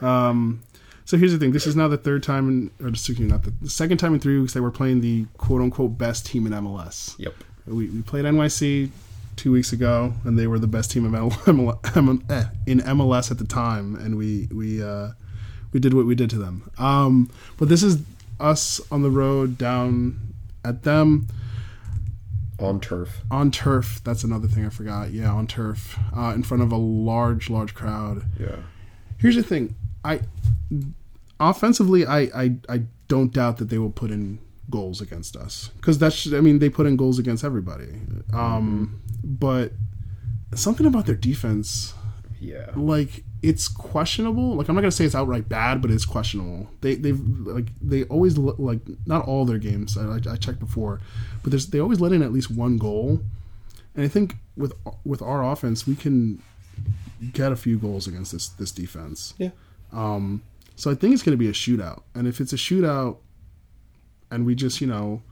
[0.00, 0.62] Um,
[1.04, 3.42] so here's the thing: this is now the third time, in, or excuse me, not
[3.42, 6.46] the, the second time in three weeks that we're playing the quote unquote best team
[6.46, 7.18] in MLS.
[7.18, 7.34] yep.
[7.66, 8.90] We, we played NYC
[9.36, 11.14] two weeks ago, and they were the best team in,
[12.30, 15.10] eh, in MLS at the time, and we we uh,
[15.72, 16.70] we did what we did to them.
[16.78, 18.02] Um, but this is
[18.40, 20.18] us on the road down
[20.64, 21.26] at them
[22.58, 23.20] On turf.
[23.30, 24.00] on turf.
[24.04, 25.12] That's another thing I forgot.
[25.12, 28.24] Yeah, on turf, uh, in front of a large, large crowd.
[28.38, 28.56] Yeah.
[29.18, 29.74] Here's the thing:
[30.04, 30.20] I
[31.38, 35.98] offensively, I I, I don't doubt that they will put in goals against us because
[35.98, 36.32] that's.
[36.32, 37.88] I mean, they put in goals against everybody.
[38.32, 39.72] Um, But
[40.54, 41.94] something about their defense,
[42.40, 42.70] Yeah.
[42.76, 44.54] like it's questionable.
[44.56, 46.68] Like I'm not gonna say it's outright bad, but it's questionable.
[46.80, 49.96] They they've like they always like not all their games.
[49.96, 51.00] I, I checked before,
[51.42, 53.20] but there's they always let in at least one goal,
[53.94, 54.74] and I think with
[55.04, 56.42] with our offense we can
[57.32, 59.34] get a few goals against this this defense.
[59.38, 59.50] Yeah.
[59.92, 60.42] Um.
[60.76, 63.18] So I think it's going to be a shootout, and if it's a shootout,
[64.30, 65.22] and we just you know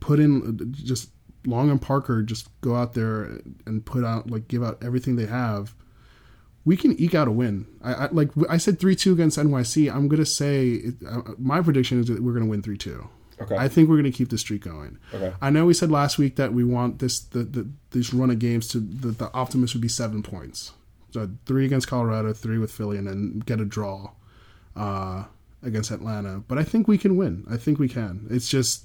[0.00, 1.10] put in just
[1.46, 5.26] Long and Parker just go out there and put out like give out everything they
[5.26, 5.74] have,
[6.64, 7.66] we can eke out a win.
[7.82, 9.92] I, I like I said three two against NYC.
[9.92, 13.08] I'm gonna say it, uh, my prediction is that we're gonna win three two.
[13.42, 13.56] Okay.
[13.56, 14.98] I think we're going to keep the streak going.
[15.12, 15.32] Okay.
[15.40, 18.38] I know we said last week that we want this the, the this run of
[18.38, 20.72] games to the, the optimist would be seven points.
[21.10, 24.12] So three against Colorado, three with Philly, and then get a draw
[24.76, 25.24] uh,
[25.62, 26.42] against Atlanta.
[26.46, 27.44] But I think we can win.
[27.50, 28.26] I think we can.
[28.30, 28.84] It's just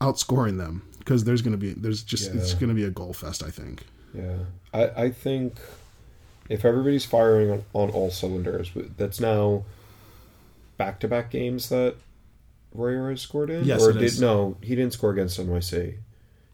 [0.00, 3.12] outscoring them because there's going to be there's just it's going to be a goal
[3.12, 3.42] fest.
[3.42, 3.84] I think.
[4.14, 4.38] Yeah,
[4.72, 5.58] I, I think
[6.48, 9.64] if everybody's firing on, on all cylinders, that's now
[10.76, 11.94] back to back games that
[12.74, 13.64] Royer has scored in.
[13.64, 14.20] Yes, or it did is.
[14.20, 14.56] no?
[14.62, 15.94] He didn't score against NYC.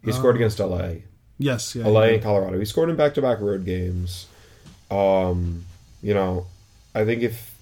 [0.05, 0.91] He scored against LA,
[1.39, 1.75] Yes.
[1.75, 1.87] Yeah.
[1.87, 2.59] LA and Colorado.
[2.59, 4.27] He scored in back to back road games.
[4.91, 5.65] Um,
[6.03, 6.47] you know,
[6.95, 7.55] I think if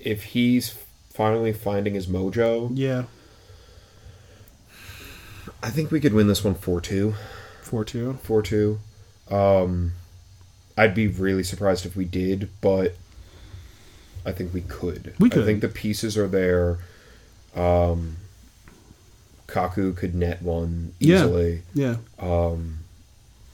[0.00, 0.76] if he's
[1.12, 3.04] finally finding his mojo, Yeah.
[5.62, 7.14] I think we could win this one four two.
[7.62, 8.18] Four two.
[8.22, 8.78] four two.
[9.30, 9.92] Um,
[10.76, 12.96] I'd be really surprised if we did, but
[14.24, 15.14] I think we could.
[15.18, 15.42] We could.
[15.42, 16.78] I think the pieces are there.
[17.54, 18.16] Um,
[19.46, 21.16] Kaku could net one Yeah.
[21.16, 21.62] easily.
[21.74, 21.96] Yeah.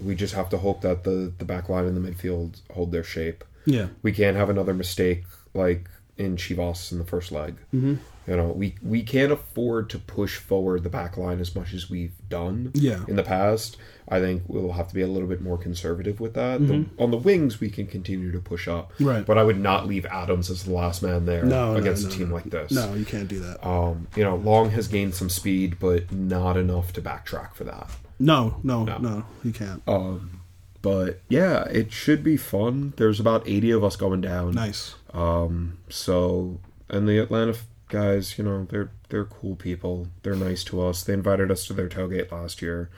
[0.00, 3.04] We just have to hope that the the back line and the midfield hold their
[3.04, 3.44] shape.
[3.66, 3.88] Yeah.
[4.02, 5.22] We can't have another mistake
[5.54, 7.54] like in Chivas in the first leg.
[7.72, 7.94] Mm-hmm.
[8.26, 11.90] You know, we we can't afford to push forward the back line as much as
[11.90, 13.00] we've done Yeah.
[13.08, 13.76] in the past.
[14.08, 16.60] I think we'll have to be a little bit more conservative with that.
[16.60, 16.96] Mm-hmm.
[16.96, 19.24] The, on the wings, we can continue to push up, Right.
[19.24, 22.08] But I would not leave Adams as the last man there No, no, against no,
[22.08, 22.34] a team no.
[22.34, 22.70] like this.
[22.72, 23.64] No, you can't do that.
[23.66, 27.90] Um, you know, Long has gained some speed, but not enough to backtrack for that.
[28.18, 28.98] No, no, No.
[28.98, 29.82] no, he can't.
[29.88, 30.40] Um,
[30.82, 32.92] but yeah, it should be fun.
[32.96, 34.52] There's about 80 of us going down.
[34.54, 34.94] Nice.
[35.14, 36.58] Um, so
[36.90, 37.54] and the Atlanta
[37.92, 40.08] guys, you know, they're they're cool people.
[40.22, 41.04] They're nice to us.
[41.04, 42.90] They invited us to their tailgate last year.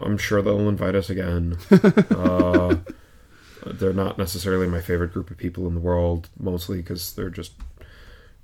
[0.00, 1.58] I'm sure they'll invite us again.
[1.70, 2.76] uh,
[3.66, 7.52] they're not necessarily my favorite group of people in the world, mostly because they're just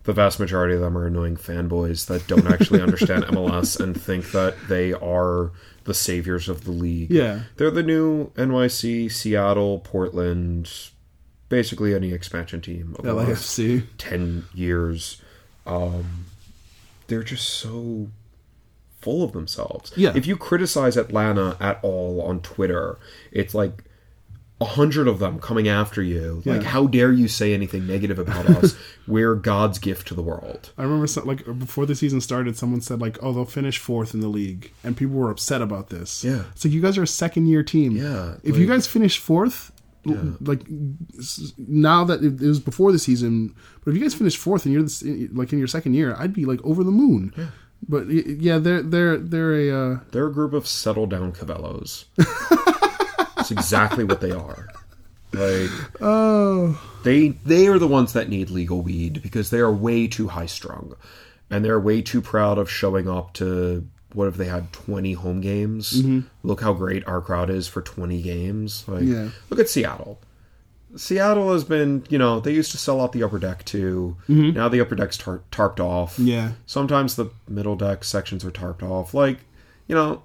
[0.05, 4.33] the vast majority of them are annoying fanboys that don't actually understand MLS and think
[4.33, 5.53] that they are
[5.85, 7.11] the saviors of the league.
[7.11, 7.43] Yeah.
[7.57, 10.71] They're the new NYC, Seattle, Portland,
[11.49, 13.87] basically any expansion team of LAFC.
[13.99, 15.21] 10 years.
[15.67, 16.27] Um,
[17.07, 18.09] they're just so
[19.01, 19.93] full of themselves.
[19.97, 20.13] Yeah.
[20.15, 22.99] If you criticize Atlanta at all on Twitter,
[23.33, 23.85] it's like
[24.61, 26.43] a hundred of them coming after you.
[26.45, 28.77] Like, how dare you say anything negative about us?
[29.09, 30.73] We're God's gift to the world.
[30.77, 34.13] I remember some, like before the season started, someone said like, "Oh, they'll finish fourth
[34.13, 36.23] in the league," and people were upset about this.
[36.23, 36.45] Yeah.
[36.53, 37.97] it's like you guys are a second year team.
[37.97, 39.73] Yeah, if you guys finish fourth,
[40.07, 40.63] l- like
[41.59, 44.73] now that it, it was before the season, but if you guys finish fourth and
[44.73, 47.33] you're the, s- like in your second year, I'd be like over the moon.
[47.37, 47.47] Yeah.
[47.89, 52.05] But yeah, they're they're they're a uh, They're a group of settle down Cabellos.
[53.37, 54.69] That's exactly what they are.
[55.33, 55.71] Like,
[56.03, 60.29] oh They they are the ones that need legal weed because they are way too
[60.29, 60.95] high strung,
[61.51, 65.41] and they're way too proud of showing up to what if they had twenty home
[65.41, 66.03] games?
[66.03, 66.21] Mm-hmm.
[66.43, 68.85] Look how great our crowd is for twenty games.
[68.89, 69.29] Like, Yeah.
[69.51, 70.21] look at Seattle.
[70.97, 74.17] Seattle has been, you know, they used to sell out the upper deck too.
[74.27, 76.15] Now the upper deck's tar- tarped off.
[76.15, 76.27] Mm-hmm.
[76.27, 76.53] Yeah.
[76.67, 79.15] Sometimes the middle deck sections are tarped off.
[79.15, 79.39] Like,
[79.87, 80.25] you know,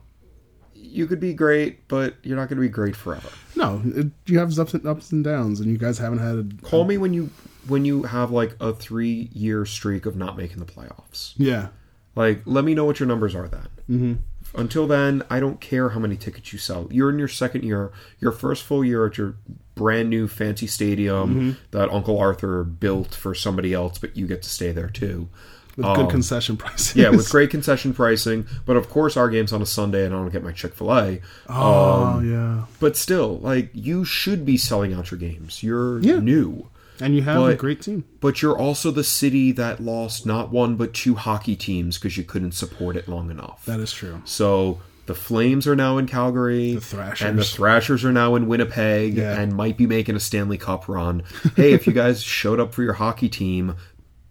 [0.73, 3.29] you could be great, but you're not going to be great forever.
[3.55, 6.35] no, it, you have ups and ups and downs, and you guys haven't had.
[6.37, 7.29] A, Call me when you
[7.67, 11.33] when you have like a three year streak of not making the playoffs.
[11.37, 11.67] yeah,
[12.15, 13.67] Like, let me know what your numbers are then.
[13.89, 14.13] Mm-hmm.
[14.59, 16.87] Until then, I don't care how many tickets you sell.
[16.89, 19.35] You're in your second year, your first full year at your
[19.75, 24.49] brand new fancy stadium that Uncle Arthur built for somebody else, but you get to
[24.49, 25.27] stay there too.
[25.75, 26.95] with good concession prices.
[26.95, 28.47] Um, Yeah, with great concession pricing.
[28.65, 30.93] But of course, our game's on a Sunday, and I don't get my Chick Fil
[30.97, 31.19] A.
[31.49, 35.63] oh yeah, But still, like, you should be selling out your games.
[35.63, 36.19] You're Yeah.
[36.19, 36.69] new.
[37.01, 38.03] And you have a great team.
[38.21, 42.23] But you're also the city that lost not one but two hockey teams because you
[42.23, 43.63] couldn't support it long enough.
[43.65, 44.21] That is true.
[44.25, 47.27] so the Flames are now in Calgary, The Thrashers.
[47.29, 49.39] and the Thrashers are now in Winnipeg, Yeah.
[49.39, 51.21] and might be making a Stanley Cup run.
[51.55, 53.75] hey, if you guys showed up for your hockey team,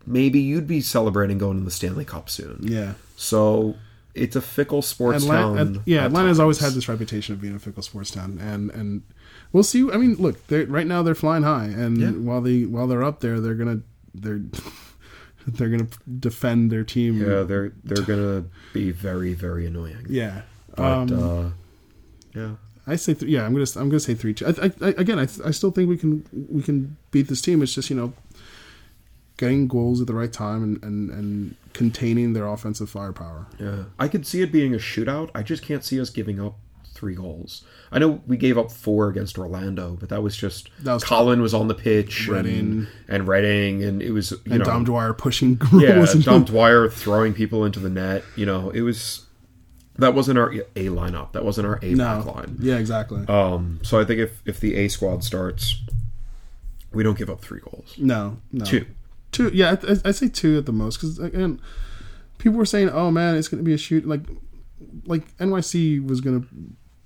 [0.05, 2.59] maybe you'd be celebrating going to the Stanley Cup soon.
[2.63, 2.95] Yeah.
[3.17, 3.77] So
[4.15, 5.77] it's a fickle sports Atlanta, town.
[5.77, 8.71] At- yeah, at Atlanta's always had this reputation of being a fickle sports town, and
[8.73, 9.03] and
[9.55, 9.91] we'll see.
[9.91, 12.11] I mean, look, they're, right now they're flying high, and Yeah.
[12.11, 13.81] while they while they're up there, they're gonna
[14.15, 14.43] they're
[15.47, 15.89] they're gonna
[16.21, 17.19] defend their team.
[17.21, 20.05] Yeah, they're they're gonna be very very annoying.
[20.11, 20.43] yeah.
[20.77, 21.51] But um, uh,
[22.39, 22.55] yeah,
[22.87, 23.47] I say th- yeah.
[23.47, 24.45] I'm gonna I'm gonna say three two.
[24.47, 27.63] I, I, I, again, I, I still think we can we can beat this team.
[27.63, 28.13] It's just you know
[29.37, 33.47] getting goals at the right time and and, and containing their offensive firepower.
[33.61, 35.31] Yeah, I could see it being a shootout.
[35.35, 36.57] I just can't see us giving up
[36.95, 37.65] three goals.
[37.93, 41.43] I know we gave up four against Orlando, but that was just That was- Collin
[41.43, 42.59] was on the pitch, Redding.
[42.59, 46.89] and, and Redding, and it was you And know Dom Dwyer pushing yeah, Dom Dwyer
[46.89, 48.25] throwing people into the net.
[48.37, 49.27] You know, it was
[49.97, 51.33] that wasn't our A lineup.
[51.33, 52.33] That wasn't our A back no.
[52.33, 52.57] line.
[52.61, 53.25] Yeah, exactly.
[53.29, 55.81] Um, so I think if if the A squad starts,
[56.93, 57.95] we don't give up three goals.
[57.99, 58.65] no, no.
[58.65, 58.87] Two.
[59.33, 61.61] Two, yeah, I, I say two at the most because again,
[62.39, 64.21] people were saying, "Oh man, it's going to be a shoot." Like,
[65.07, 66.49] like NYC was going to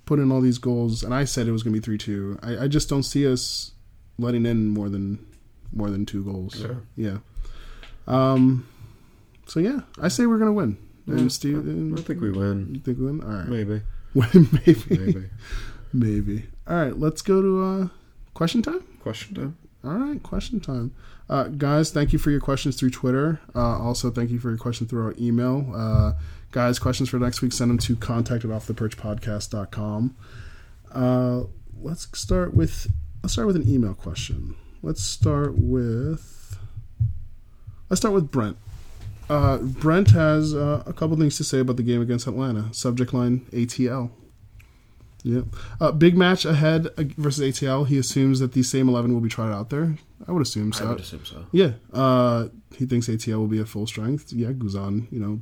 [0.09, 2.37] put in all these goals, and I said it was going to be three two.
[2.41, 3.71] I, I just don't see us
[4.17, 5.23] letting in more than
[5.71, 6.59] more than two goals.
[6.59, 6.73] Yeah.
[6.95, 7.17] Yeah.
[8.07, 8.67] Um.
[9.47, 10.77] So yeah, I say we're going to win.
[11.07, 12.75] And Steve, I and think we win.
[12.75, 13.21] you think we win?
[13.23, 13.81] All right, Maybe.
[14.13, 15.29] maybe, Maybe.
[15.91, 16.43] maybe.
[16.67, 17.87] All right, let's go to uh,
[18.35, 18.83] question time.
[19.01, 19.57] Question time.
[19.83, 20.93] All right, question time.
[21.27, 23.39] Uh, guys, thank you for your questions through Twitter.
[23.55, 25.71] Uh, also, thank you for your questions through our email.
[25.75, 26.13] Uh,
[26.51, 30.15] guys, questions for next week, send them to contact at offtheperchpodcast.com.
[30.91, 31.43] Uh,
[31.81, 32.87] let's start with
[33.23, 34.55] let's start with an email question.
[34.81, 36.57] Let's start with
[37.89, 38.57] let's start with Brent.
[39.29, 42.73] Uh, Brent has uh, a couple things to say about the game against Atlanta.
[42.73, 44.09] Subject line ATL.
[45.23, 45.41] Yeah.
[45.79, 47.87] Uh, big match ahead versus ATL.
[47.87, 49.97] He assumes that the same 11 will be tried out there.
[50.27, 50.85] I would assume so.
[50.85, 51.45] I would assume so.
[51.51, 51.73] Yeah.
[51.91, 54.31] Uh, he thinks ATL will be at full strength.
[54.31, 55.39] Yeah, Guzan, you know,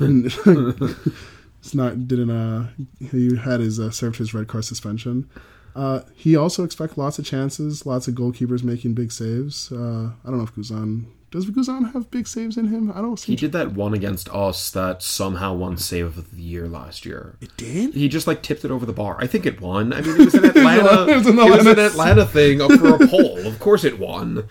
[1.60, 2.68] it's not didn't uh
[3.10, 5.28] he had his uh, served his red card suspension.
[5.74, 9.70] Uh, he also expects lots of chances, lots of goalkeepers making big saves.
[9.70, 11.04] Uh, I don't know if Guzan.
[11.36, 12.90] Does Guzan have big saves in him?
[12.90, 13.32] I don't see.
[13.32, 17.36] He did that one against us that somehow won save of the year last year.
[17.42, 17.92] It did.
[17.92, 19.18] He just like tipped it over the bar.
[19.20, 19.92] I think it won.
[19.92, 21.06] I mean, it was an Atlanta.
[21.12, 23.46] It was an it was an Atlanta- Atlanta thing up for a poll.
[23.46, 24.48] Of course, it won.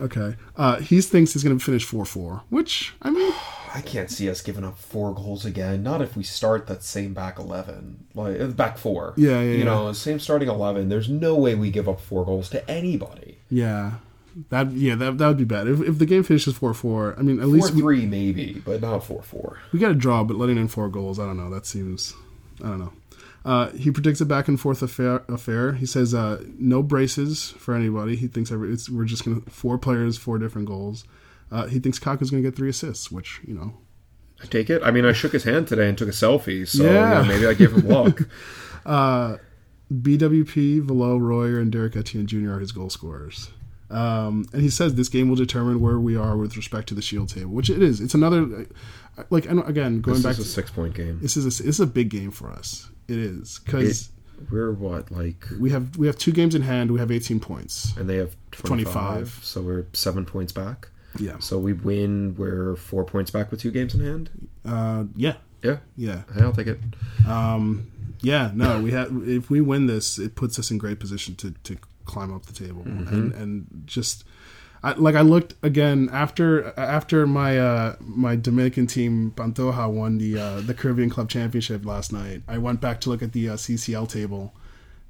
[0.00, 0.36] Okay.
[0.56, 3.32] Uh, he thinks he's going to finish four four, which I mean,
[3.74, 5.82] I can't see us giving up four goals again.
[5.82, 9.12] Not if we start that same back eleven, like uh, back four.
[9.16, 9.64] Yeah, yeah, You yeah.
[9.64, 10.88] know, same starting eleven.
[10.88, 13.38] There's no way we give up four goals to anybody.
[13.50, 13.94] yeah,
[14.50, 15.66] that yeah that that would be bad.
[15.68, 18.62] If, if the game finishes four four, I mean, at Four least we, three maybe,
[18.64, 19.58] but not four four.
[19.72, 21.50] we got a draw, but letting in four goals, I don't know.
[21.50, 22.14] That seems,
[22.62, 22.92] I don't know.
[23.44, 25.22] Uh, he predicts a back and forth affair.
[25.28, 25.72] affair.
[25.72, 28.16] He says uh, no braces for anybody.
[28.16, 31.04] He thinks every, it's, we're just gonna four players, four different goals.
[31.50, 33.74] Uh, he thinks Kaku's gonna get three assists, which you know
[34.42, 34.82] I take it.
[34.82, 37.22] I mean, I shook his hand today and took a selfie, so Yeah.
[37.22, 38.20] you know, maybe I gave him luck.
[39.92, 42.52] BWP, Valot, Royer, and Derrick Etienne Jr.
[42.52, 43.50] are his goal scorers.
[43.90, 47.02] Um, and he says this game will determine where we are with respect to the
[47.02, 48.00] Shield table, which it is.
[48.00, 48.66] It's another,
[49.30, 51.18] like, and again, going this back is a to six point game.
[51.22, 52.88] this is a, this is a big game for us.
[53.08, 54.10] It is because
[54.50, 56.90] We're what like, we have we have two games in hand.
[56.90, 57.96] We have 18 points.
[57.96, 59.40] and they have 25, 25.
[59.42, 60.88] so we're seven points back.
[61.18, 62.36] Yeah, So we win.
[62.36, 64.30] We're four points back with two games in hand.
[64.66, 66.78] uh, yeah, Yeah, yeah, Hey, I'll take it.
[67.26, 68.50] Um, yeah.
[68.54, 69.10] No, we have.
[69.26, 71.78] If we win this, it puts us in great position to to
[72.08, 74.24] climb up the table and and just.
[74.80, 80.38] I, like I looked again after after my uh, my Dominican team Pantoja won the
[80.38, 82.42] uh, the Caribbean Club Championship last night.
[82.46, 84.54] I went back to look at the uh, CCL table,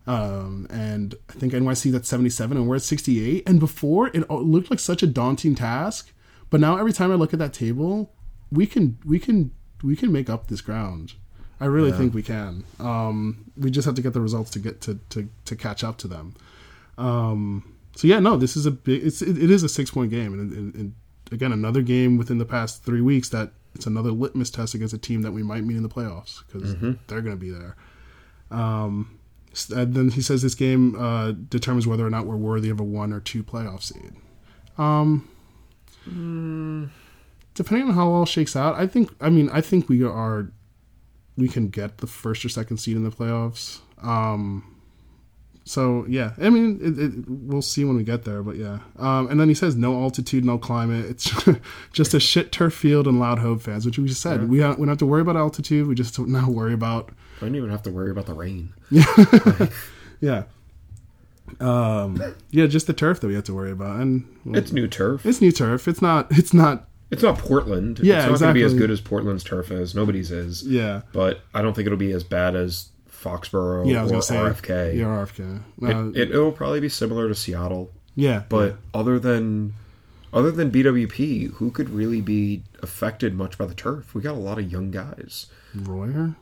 [0.07, 3.47] um, and I think NYC that's seventy seven, and we're at sixty eight.
[3.47, 6.15] And before it looked like such a daunting task,
[6.49, 8.11] but now every time I look at that table,
[8.51, 9.51] we can we can
[9.83, 11.13] we can make up this ground.
[11.61, 12.65] I really think we can.
[12.79, 15.99] Um, we just have to get the results to get to to, to catch up
[15.99, 16.35] to them.
[16.99, 19.05] Um, so yeah, no, this is a big.
[19.07, 20.95] It's it, it is a six point game, and, and, and
[21.33, 24.99] again, another game within the past three weeks that it's another litmus test against a
[24.99, 26.75] team that we might meet in the playoffs because
[27.07, 27.77] they're going to be there.
[28.51, 29.19] Um,
[29.75, 32.85] and then he says this game uh, determines whether or not we're worthy of a
[32.85, 34.13] one or two playoff seed.
[34.77, 35.29] Um,
[37.55, 39.11] depending on how all shakes out, I think.
[39.21, 40.51] I mean, I think we are.
[41.37, 43.79] We can get the first or second seed in the playoffs.
[44.03, 44.78] Um,
[45.69, 48.79] so yeah, I mean, it, it, we'll see when we get there, but yeah.
[48.99, 51.05] Um, and then he says no altitude, no climate.
[51.05, 51.31] It's
[51.93, 54.49] just a shit turf field and loud Hope fans, which we just said.
[54.49, 55.87] We, don't, we don't have to worry about altitude.
[55.87, 58.73] We just don't now worry about I don't even have to worry about the rain.
[60.21, 60.45] yeah,
[61.61, 64.01] um, yeah, just the turf that we have to worry about.
[64.01, 65.25] And well, It's new turf.
[65.27, 65.87] it's new turf.
[65.89, 66.29] It's not.
[66.31, 66.89] It's not.
[67.11, 68.01] It's not Portland.
[68.01, 69.95] Yeah, it's not going to be as good as Portland's turf is.
[69.95, 70.63] Nobody's is.
[70.63, 72.91] Yeah, But I don't think it'll be as bad as
[73.23, 74.01] Foxborough yeah.
[74.01, 74.97] I was or gonna say RFK.
[74.97, 75.61] Yeah, RFK.
[75.83, 77.91] Uh, It, it, it'll probably be similar to Seattle.
[78.15, 79.75] yeah, But other than
[80.33, 84.15] other than BWP, who could really be affected much by the turf?
[84.15, 85.47] We got a lot of young guys.
[85.75, 86.35] Royer.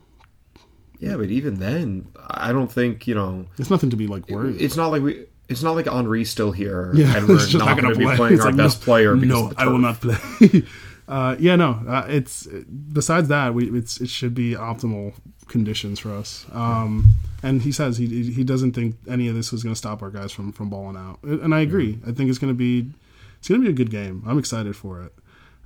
[0.99, 3.47] Yeah, but even then, I don't think you know.
[3.59, 4.61] it's nothing to be like worried.
[4.61, 5.27] It's not like we.
[5.49, 8.17] It's not like Henry's still here, Yeah, and we're just not, going to be play.
[8.17, 9.15] playing It's our like, best no, player.
[9.15, 10.17] Because No, I will not play.
[11.09, 11.81] uh, yeah, no.
[11.87, 12.49] Uh, it's
[12.93, 15.15] besides that, we it's it should be optimal
[15.49, 16.47] conditions for us.
[16.53, 17.11] Um,
[17.43, 20.11] and he says he he doesn't think any of this was going to stop our
[20.11, 21.99] guys from from balling out, and I agree.
[22.07, 22.91] I think it's going to be
[23.39, 24.23] it's going to be a good game.
[24.27, 25.13] I'm excited for it.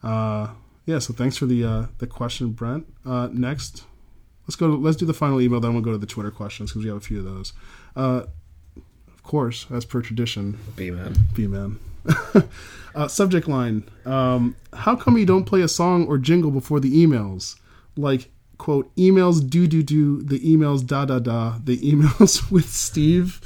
[0.03, 0.49] Uh,
[0.87, 0.99] yeah.
[0.99, 2.87] So thanks for the uh, the question, Brent.
[3.05, 3.85] Uh, next.
[4.47, 4.69] Let's go.
[4.69, 5.61] To, let's do the final email.
[5.61, 7.53] Then we'll go to the Twitter questions because we have a few of those.
[7.95, 8.25] Uh,
[8.77, 11.15] of course, as per tradition, B man.
[11.35, 11.79] B man.
[12.95, 17.07] uh, subject line: um, How come you don't play a song or jingle before the
[17.07, 17.57] emails?
[17.97, 18.31] Like
[18.61, 23.41] quote emails do do do the emails da da da the emails with Steve.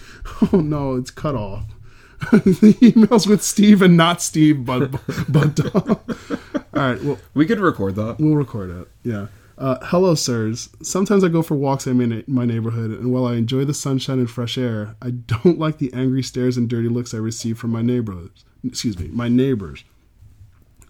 [0.53, 1.65] Oh no, it's cut off.
[2.33, 4.91] the emails with Steve and not Steve, but
[5.29, 5.61] but.
[6.75, 8.17] All right, well, We could record that.
[8.19, 8.89] We'll record it.
[9.05, 9.29] Yeah.
[9.57, 10.69] Uh, hello, sirs.
[10.83, 14.19] Sometimes I go for walks in my, my neighborhood, and while I enjoy the sunshine
[14.19, 17.71] and fresh air, I don't like the angry stares and dirty looks I receive from
[17.71, 18.31] my neighbors.
[18.67, 19.85] Excuse me, my neighbors.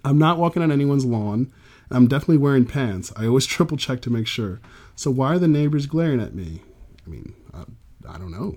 [0.03, 1.53] I'm not walking on anyone's lawn.
[1.95, 3.13] I'm definitely wearing pants.
[3.17, 4.61] I always triple check to make sure.
[4.97, 6.63] So why are the neighbors glaring at me?
[7.07, 7.65] I mean, I,
[8.09, 8.57] I don't know.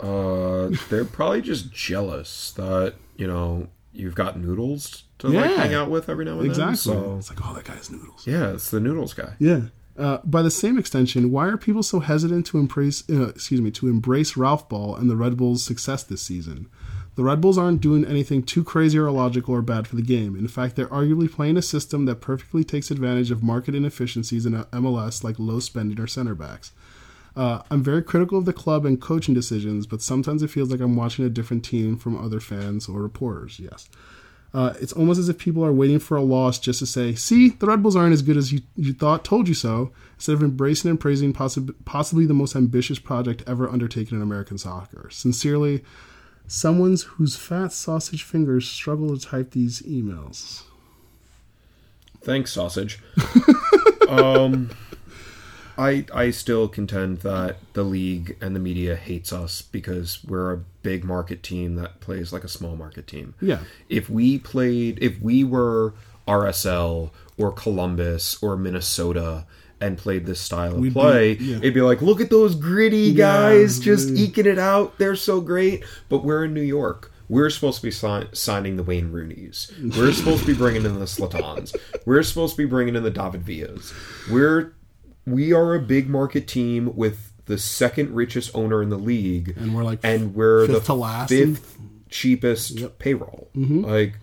[0.00, 5.90] Uh, they're probably just jealous that you know you've got noodles to like hang out
[5.90, 6.92] with every now and Exactly.
[6.94, 7.02] then.
[7.02, 8.26] So It's like, oh, that guy's noodles.
[8.26, 9.34] yeah, it's the noodles guy.
[9.38, 9.62] Yeah.
[9.98, 13.70] Uh, by the same extension, why are people so hesitant to embrace, uh, excuse me,
[13.70, 16.68] to embrace Ralph Ball and the Red Bulls' success this season?
[17.16, 20.36] The Red Bulls aren't doing anything too crazy or illogical or bad for the game.
[20.36, 24.52] In fact, they're arguably playing a system that perfectly takes advantage of market inefficiencies in
[24.52, 26.72] MLS like low spending or center backs.
[27.34, 30.80] Uh, I'm very critical of the club and coaching decisions, but sometimes it feels like
[30.80, 33.58] I'm watching a different team from other fans or reporters.
[33.58, 33.88] Yes.
[34.54, 37.50] Uh, it's almost as if people are waiting for a loss just to say, "See,
[37.50, 39.24] the Red Bulls aren't as good as you, you thought.
[39.24, 43.68] Told you so." Instead of embracing and praising possi- possibly the most ambitious project ever
[43.68, 45.08] undertaken in American soccer.
[45.10, 45.82] Sincerely,
[46.46, 50.62] someone's whose fat sausage fingers struggle to type these emails.
[52.22, 53.00] Thanks, sausage.
[54.08, 54.70] um,
[55.78, 60.58] I I still contend that the league and the media hates us because we're a
[60.82, 63.34] big market team that plays like a small market team.
[63.40, 63.60] Yeah.
[63.88, 65.94] If we played, if we were
[66.26, 69.44] RSL or Columbus or Minnesota
[69.80, 71.56] and played this style of We'd be- play, yeah.
[71.58, 74.22] it'd be like, look at those gritty Yeah, guys just really.
[74.22, 74.96] eking it out.
[74.98, 75.84] They're so great.
[76.08, 77.12] But we're in New York.
[77.28, 79.70] We're supposed to be si- signing the Wayne Rooney's.
[79.96, 81.74] We're supposed to be bringing in the Zlatans.
[82.06, 83.92] We're supposed to be bringing in the David Villas.
[84.30, 84.72] We're
[85.26, 89.74] we are a big market team with the second richest owner in the league, And
[89.74, 91.76] we're like and we're the to last in- fifth
[92.08, 93.50] cheapest payroll.
[93.56, 93.84] Mm-hmm.
[93.84, 94.18] Like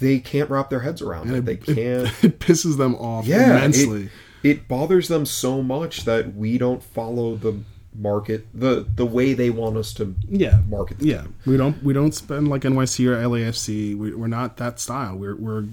[0.00, 1.44] they can't wrap their heads around it.
[1.46, 2.08] They can't.
[2.22, 4.04] it pisses them off yeah, immensely.
[4.04, 4.10] It,
[4.50, 7.60] it bothers them so much that we don't follow the
[7.94, 10.60] market the the way they want us to yeah.
[10.68, 10.98] market.
[10.98, 13.96] The Yeah, we don't we don't spend like NYC or LAFC.
[13.96, 15.16] We, we're not that style.
[15.16, 15.64] We're we're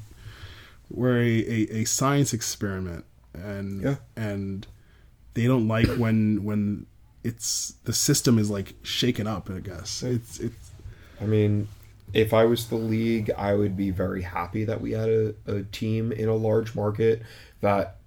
[0.89, 3.95] we're a, a, a science experiment, and Yeah.
[4.15, 4.65] and
[5.33, 6.85] they don't like when when
[7.23, 9.49] it's the system is like shaken up.
[9.49, 10.71] I guess it's it's
[11.21, 11.67] I mean,
[12.13, 15.63] if I was the league, I would be very happy that we had a, a
[15.63, 17.21] team in a large market
[17.61, 17.97] that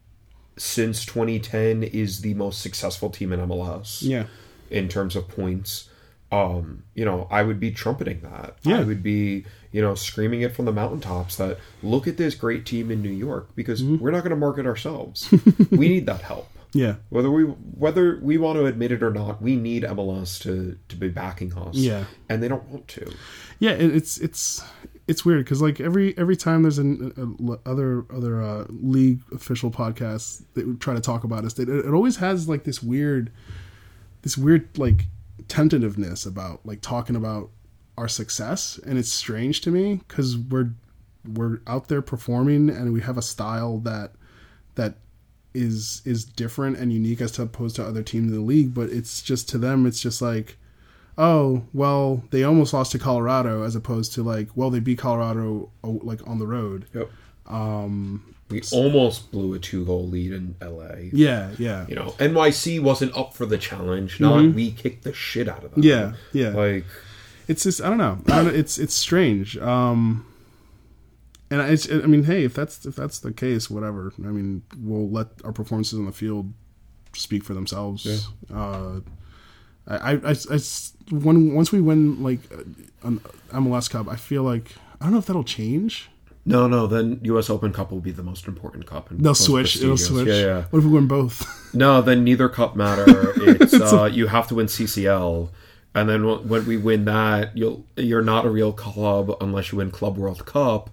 [0.57, 3.98] since 2010 is the most successful team in MLS.
[4.02, 4.26] yeah
[4.68, 5.88] in terms of points.
[6.32, 8.57] Um, you know, I would be trumpeting that.
[8.64, 8.80] Yeah.
[8.80, 12.66] I would be, you know, screaming it from the mountaintops that look at this great
[12.66, 14.02] team in New York because Mm-hmm.
[14.02, 15.32] we're not going to market ourselves.
[15.70, 16.48] we need that help.
[16.72, 20.76] yeah Whether we whether we want to admit it or not, we need MLS to
[20.88, 21.76] to be backing us.
[21.76, 22.04] Yeah.
[22.28, 23.12] and they don't want to.
[23.61, 23.70] yeah.
[23.70, 24.64] It's it's
[25.09, 29.20] it's weird because like every every time there's an a, a- other other uh, league
[29.32, 33.30] official podcast that try to talk about us, it, it always has like this weird
[34.22, 35.04] this weird like
[35.48, 37.50] tentativeness about like talking about
[37.98, 40.70] our success and it's strange to me because we're
[41.34, 44.12] we're out there performing and we have a style that
[44.74, 44.96] that
[45.54, 49.22] is is different and unique as opposed to other teams in the league but it's
[49.22, 50.57] just to them it's just like
[51.18, 55.70] oh well they almost lost to colorado as opposed to like well they beat colorado
[55.82, 57.10] oh, like on the road Yep.
[57.46, 61.08] um We almost blew a two goal lead in LA.
[61.12, 64.20] yeah yeah You know, NYC wasn't up for the challenge.
[64.20, 65.82] Not we kicked the shit out of them.
[65.82, 66.16] Mm-hmm.
[66.34, 66.84] yeah yeah Like
[67.48, 68.18] it's just I don't know.
[68.28, 69.56] I don't, it's it's strange.
[69.58, 70.26] Um,
[71.48, 74.12] and it's I mean, hey, if that's if that's the case, whatever.
[74.18, 76.52] I mean, we'll let our performances on the field
[77.14, 78.28] speak for themselves.
[78.52, 78.98] Uh,
[79.87, 80.59] I, I, I,
[81.11, 82.41] when once we win like
[83.03, 83.20] an
[83.53, 86.09] MLS Cup, I feel like I don't know if that'll change.
[86.45, 86.87] No, no.
[86.87, 87.51] Then U.S.
[87.51, 89.11] Open Cup will be the most important cup.
[89.11, 89.76] And They'll switch.
[89.76, 90.28] It'll switch.
[90.28, 90.62] Yeah, yeah.
[90.70, 91.45] What if we win both?
[91.74, 93.05] No, then neither cup matter.
[93.37, 95.51] It's uh, you have to win CCL,
[95.95, 99.91] and then when we win that, you'll you're not a real club unless you win
[99.91, 100.89] Club World Cup,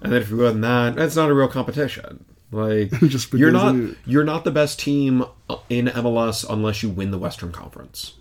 [0.00, 2.24] and then if you win that, that's not a real competition.
[2.52, 3.74] Like Just you're not
[4.06, 8.12] you're not the best team uh, in MLS unless you win the Western Conference.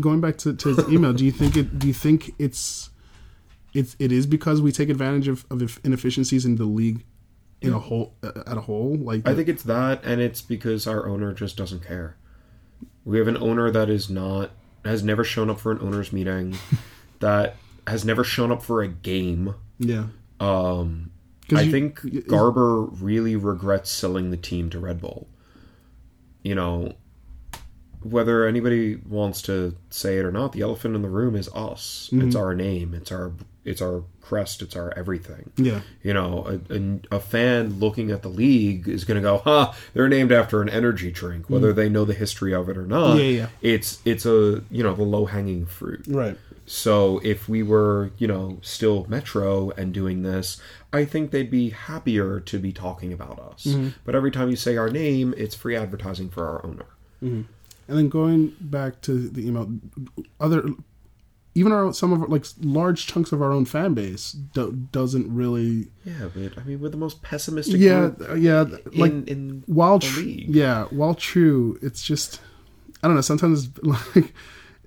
[0.00, 1.78] Going back to, to his email, do you think it?
[1.78, 2.90] Do you think it's
[3.72, 7.04] it's it is because we take advantage of, of inefficiencies in the league
[7.62, 8.94] in a whole at a whole?
[8.96, 12.16] Like I think it's that, and it's because our owner just doesn't care.
[13.04, 14.50] We have an owner that is not
[14.84, 16.56] has never shown up for an owners meeting,
[17.20, 19.54] that has never shown up for a game.
[19.78, 20.06] yeah.
[20.38, 21.10] Um,
[21.54, 25.26] I you- think Garber really regrets selling the team to Red Bull.
[26.42, 26.92] You know,
[28.10, 32.08] whether anybody wants to say it or not, the elephant in the room is us.
[32.12, 32.26] Mm-hmm.
[32.26, 32.94] It's our name.
[32.94, 33.32] It's our
[33.64, 34.62] it's our crest.
[34.62, 35.50] It's our everything.
[35.56, 35.80] Yeah.
[36.02, 39.72] You know, a, a, a fan looking at the league is going to go, "Huh,
[39.92, 43.16] they're named after an energy drink." Whether they know the history of it or not,
[43.16, 43.18] Mm.
[43.18, 43.48] Yeah, yeah.
[43.62, 46.04] it's it's a you know the low hanging fruit.
[46.08, 46.36] Right.
[46.68, 50.60] So if we were, you know, still Metro and doing this,
[50.92, 53.66] I think they'd be happier to be talking about us.
[53.66, 53.90] Mm-hmm.
[54.04, 57.46] But every time you say our name, it's free advertising for our owner.
[57.88, 59.70] And then going back to the email,
[60.40, 60.64] other
[61.54, 65.34] even our some of our, like large chunks of our own fan base do, doesn't
[65.34, 65.88] really.
[66.04, 68.64] Yeah, but I mean, we're the most pessimistic Yeah, group uh, yeah.
[68.92, 70.48] Like in, in while the tr- league.
[70.54, 72.40] yeah, while true, it's just
[73.02, 73.22] I don't know.
[73.22, 74.34] Sometimes like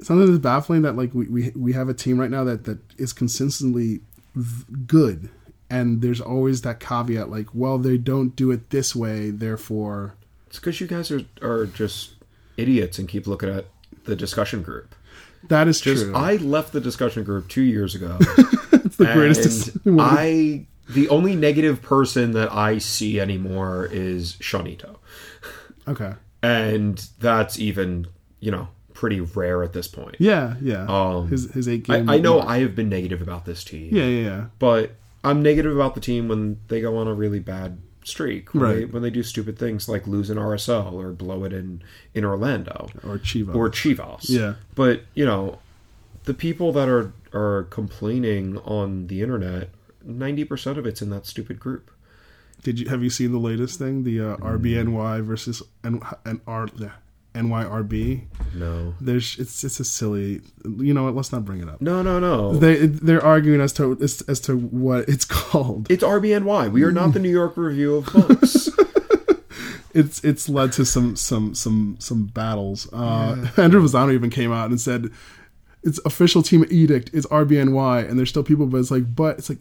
[0.02, 2.80] sometimes it's baffling that like we, we we have a team right now that that
[3.00, 4.02] is consistently
[4.36, 5.30] v- good,
[5.72, 10.14] and there's always that caveat like, well, they don't do it this way, therefore.
[10.48, 12.14] It's because you guys are are just
[12.60, 13.66] idiots and keep looking at
[14.06, 14.96] the discussion group.
[15.48, 16.16] That is Just true.
[16.16, 18.18] I left the discussion group two years ago
[18.90, 19.78] It's the greatest.
[20.00, 24.98] I the only negative person that I see anymore is Shanito.
[25.88, 26.14] okay.
[26.42, 28.08] And that's even,
[28.40, 30.16] you know, pretty rare at this point.
[30.20, 30.86] Yeah, yeah.
[30.88, 32.10] Um, his his eight I, game.
[32.10, 33.96] I know I have been negative about this team.
[33.96, 34.46] Yeah, yeah, yeah.
[34.58, 37.80] But I'm negative about the team when they go on a really bad
[38.10, 38.54] streak.
[38.54, 38.92] When They, Right.
[38.94, 41.82] when they do stupid things like lose an RSL or blow it in,
[42.14, 43.56] in Orlando Or Chivas.
[43.56, 44.30] or Chivas.
[44.30, 44.56] Yeah.
[44.76, 45.60] But, you know,
[46.26, 49.70] the people that are, are complaining on the internet,
[50.08, 51.92] 90% of it's in that stupid group.
[52.64, 54.04] Did you have you seen the latest thing?
[54.04, 54.60] The uh, Mm.
[54.60, 56.92] RBNY versus N, N, R, the
[57.34, 58.26] NYRB.
[58.56, 58.96] No.
[59.00, 60.42] There's it's it's a silly.
[60.66, 61.16] You know what?
[61.16, 61.82] Let's not bring it up.
[61.82, 62.54] No, no, no.
[62.56, 65.90] They they're arguing as to as, as to what it's called.
[65.92, 66.72] it's RBNY.
[66.72, 68.70] We are not the New York Review of Books.
[69.92, 72.88] It's it's led to some some some some battles.
[72.94, 75.10] Uh, Andrew Vazano even came out and said
[75.84, 77.10] it's official team edict.
[77.14, 79.60] It's RBNY, and there's still people, but it's like, but it's like,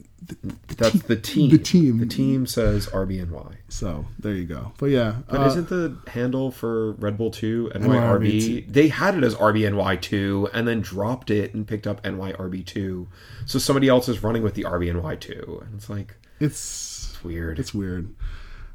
[0.77, 1.49] That's the team.
[1.49, 1.97] The team.
[1.99, 3.55] The team says RBNY.
[3.69, 4.73] so there you go.
[4.77, 7.83] But yeah, But uh, isn't the handle for Red Bull 2 NYRB2?
[7.83, 8.73] NYRB?
[8.73, 13.07] They had it as RBNY2 and then dropped it and picked up NYRB2.
[13.45, 15.61] So somebody else is running with the RBNY2.
[15.65, 17.59] And it's like, it's it's weird.
[17.59, 18.13] it's weird.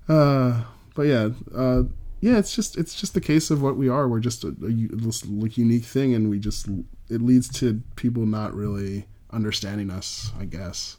[0.08, 0.64] Uh,
[0.94, 1.82] but yeah, uh,
[2.24, 4.08] yeah, it's just it's just the case of what we are.
[4.08, 6.66] We're just a, a unique thing, and we just
[7.10, 10.32] it leads to people not really understanding us.
[10.40, 10.96] I guess.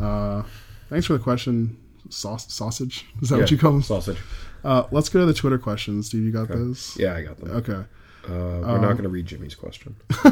[0.00, 0.42] Uh,
[0.90, 1.76] thanks for the question.
[2.08, 3.84] Saus- sausage is that what you call them?
[3.84, 4.18] Sausage.
[4.64, 6.08] Uh, let's go to the Twitter questions.
[6.08, 6.96] Steve, you got those?
[6.98, 7.52] Yeah, I got them.
[7.52, 7.84] Okay.
[8.26, 9.94] Uh, we're not going to read Jimmy's question.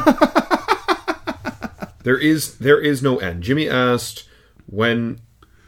[2.03, 3.45] there is there is no end.
[3.45, 4.29] Jimmy asked
[4.67, 5.21] when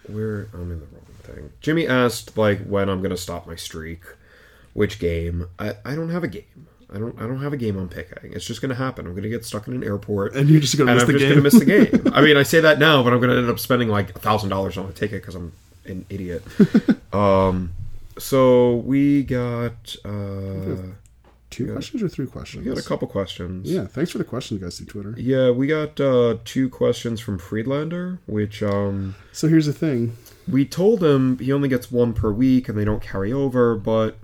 [0.08, 1.52] we're I'm in the wrong thing.
[1.60, 4.02] Jimmy asked like when I'm going to stop my streak,
[4.74, 5.48] which game.
[5.58, 6.68] I, I don't have a game.
[6.92, 8.32] I don't I don't have a game I'm picking.
[8.32, 9.06] It's just going to happen.
[9.06, 10.36] I'm going to get stuck in an airport.
[10.36, 12.12] And you're just gonna miss I'm the just to miss the game.
[12.14, 14.18] I mean, I say that now, but I'm going to end up spending like a
[14.18, 15.52] thousand dollars on a ticket because I'm
[15.86, 16.42] an idiot.
[17.12, 17.72] um,
[18.18, 20.76] so we got uh,
[21.50, 22.64] Two questions or three questions?
[22.64, 23.70] we got a couple questions.
[23.70, 25.14] Yeah, thanks for the questions, guys, through Twitter.
[25.16, 30.16] Yeah, we got uh, two questions from Friedlander, which um, So here's the thing.
[30.48, 34.16] we told him he only gets one per week and they don't carry over, but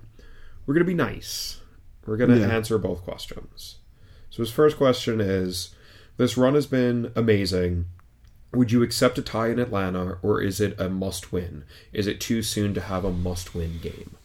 [0.71, 1.59] we're going to be nice.
[2.05, 2.47] We're going to Yeah.
[2.47, 3.79] answer both questions.
[4.29, 5.75] So his first question is
[6.15, 7.87] This run has been amazing.
[8.53, 11.63] Would you accept a tie in Atlanta, or is it a must win?
[11.91, 14.15] Is it too soon to have a must win game?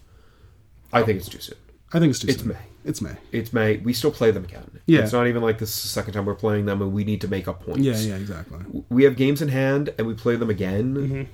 [0.92, 1.56] I think it's too soon.
[1.92, 2.34] I think it's too soon.
[2.34, 2.48] It's soon.
[2.52, 2.58] May.
[2.84, 3.16] It's May.
[3.32, 3.76] It's May.
[3.78, 4.80] We still play them again.
[4.86, 5.00] Yeah.
[5.00, 7.20] It's not even like this is the second time we're playing them and we need
[7.22, 7.80] to make up points.
[7.80, 8.58] Yeah, yeah, exactly.
[8.90, 11.28] We have games in hand and we play them again.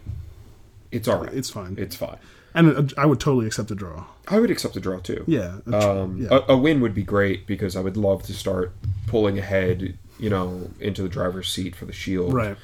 [0.91, 1.29] It's all right.
[1.31, 1.39] Mm-hmm.
[1.39, 1.75] It's fine.
[1.79, 2.19] It's fine.
[2.55, 4.05] And uh, I would totally accept a draw.
[4.29, 5.25] I would accept a draw too.
[5.27, 5.59] Yeah.
[5.67, 6.29] a Um, yeah.
[6.49, 8.73] a, a win would be great because I would love to start
[9.07, 12.33] pulling ahead, you know, into the driver's seat for the shield.
[12.33, 12.57] right.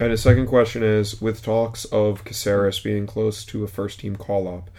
[0.00, 4.14] And his second question is with talks of Caceres being close to a first team
[4.14, 4.70] call up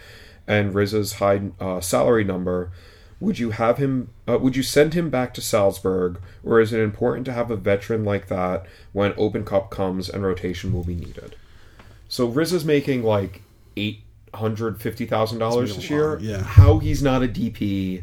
[0.46, 2.70] and Riz's high uh, salary number,
[3.20, 6.80] would you have him uh, would you send him back to Salzburg or is it
[6.80, 10.94] important to have a veteran like that when Open Cup comes and rotation will be
[10.94, 11.36] needed?
[12.08, 13.42] So Riz is making like
[13.76, 14.00] eight
[14.34, 16.12] hundred fifty thousand dollars this year.
[16.12, 16.42] lot, yeah.
[16.42, 18.02] How he's not a DP,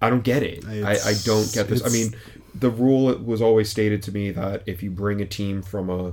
[0.00, 0.64] I don't get it.
[0.66, 1.84] I, I don't get this.
[1.84, 2.14] I mean,
[2.54, 6.12] the rule was always stated to me that if you bring a team from a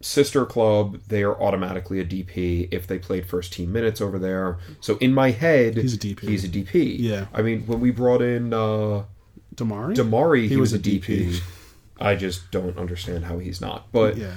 [0.00, 4.58] sister club, they are automatically a DP if they played first team minutes over there.
[4.80, 6.20] So in my head, He's a DP.
[6.20, 6.96] He's a DP.
[6.98, 7.26] Yeah.
[7.34, 9.04] I mean, when we brought in uh,
[9.54, 9.94] Damari.
[9.94, 11.30] Damari, he, was, was a a DP.
[11.32, 11.42] DP.
[12.00, 13.90] I just don't understand how he's not.
[13.92, 14.34] But Yeah.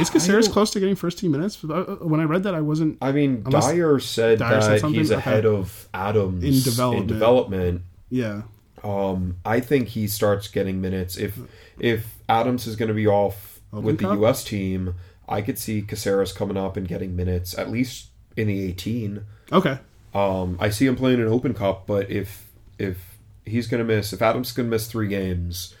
[0.00, 1.62] Is Caceres close to getting first team minutes?
[1.64, 2.98] Uh, uh, When I read that, I wasn't.
[3.02, 4.98] I mean, Unless Dyer said Dyer said that something?
[5.00, 5.18] he's Okay.
[5.18, 7.06] ahead of Adams In development.
[7.08, 7.82] development.
[8.10, 8.42] Yeah.
[8.84, 11.38] Um, I think he starts getting minutes if
[11.78, 14.44] if Adams is going to be off Open with the U.S.
[14.44, 14.94] team.
[15.28, 19.24] I could see Caceres coming up and getting minutes at least in the 18.
[19.52, 19.78] Okay.
[20.14, 22.46] Um, I see him playing an Open Cup, but if
[22.78, 25.74] if he's going to miss, if Adams is going to miss three games,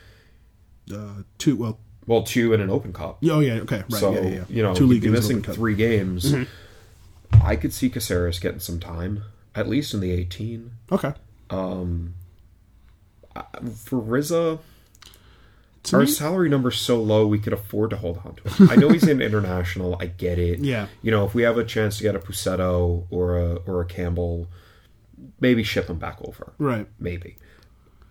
[0.92, 1.56] Uh, two.
[1.56, 1.78] Well.
[2.08, 3.54] Well, two in an Open Cup, oh yeah.
[3.60, 3.76] Okay.
[3.88, 3.92] Right.
[3.92, 4.44] so yeah, yeah, yeah.
[4.48, 5.42] you know two league be games, missing.
[5.42, 5.52] Mm-hmm.
[5.52, 6.34] three games.
[7.44, 9.22] I could see Caceres getting some time,
[9.54, 10.70] at least in the 18.
[10.90, 11.12] Okay.
[11.50, 12.14] Um,
[13.74, 14.58] For Rizza,
[15.84, 18.70] To our me- salary number's so low we could afford to hold on to him.
[18.70, 19.96] I know he's an international.
[20.00, 20.60] I get it.
[20.60, 20.86] Yeah.
[21.02, 23.84] You know, if we have a chance to get a Pusetto or a or a
[23.86, 24.48] Campbell,
[25.40, 26.52] maybe ship him back over.
[26.58, 26.88] Right.
[26.98, 27.36] Maybe.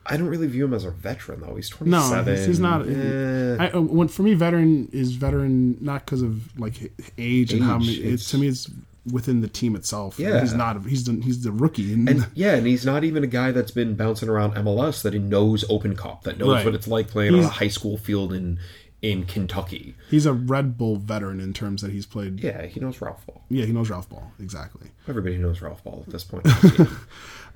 [0.10, 1.56] I don't really view him as a veteran though.
[1.56, 2.26] He's twenty seven.
[2.26, 2.88] No, he's, he's not.
[2.88, 3.58] Eh.
[3.60, 7.78] I, uh, when, for me, veteran is veteran not because of like age and how
[7.78, 7.94] many.
[7.94, 8.70] It's, it's- to me, it's
[9.12, 10.20] within the team itself.
[10.20, 10.42] Yeah.
[10.42, 10.86] he's not.
[10.86, 13.72] He's the, he's the rookie, and, And yeah, and he's not even a guy that's
[13.72, 16.66] been bouncing around MLS that he knows Open Cup, that knows Right.
[16.66, 18.60] what it's like playing on a high school field in
[19.02, 19.94] in Kentucky.
[20.10, 22.40] he's a Red Bull veteran in terms that he's played.
[22.44, 23.44] Yeah, he knows Ralph Ball.
[23.48, 24.88] Yeah, he knows Ralph Ball exactly.
[25.08, 26.48] Everybody knows Ralph Ball at this point.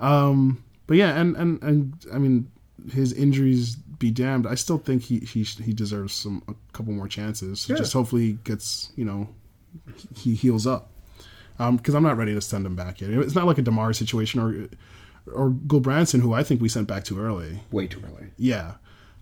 [0.92, 2.50] But yeah, and and and I mean,
[2.92, 4.46] his injuries be damned.
[4.46, 7.60] I still think he he he deserves some a couple more chances.
[7.62, 7.78] So Yeah.
[7.78, 9.28] Just hopefully he gets you know
[10.14, 10.90] he heals up.
[11.56, 13.08] Because I'm not ready to send him back yet.
[13.10, 14.68] It's not like a Demar situation or
[15.32, 17.60] or Gulbrandsen, who I think we sent back too early.
[17.70, 18.32] Way too early.
[18.36, 18.72] Yeah.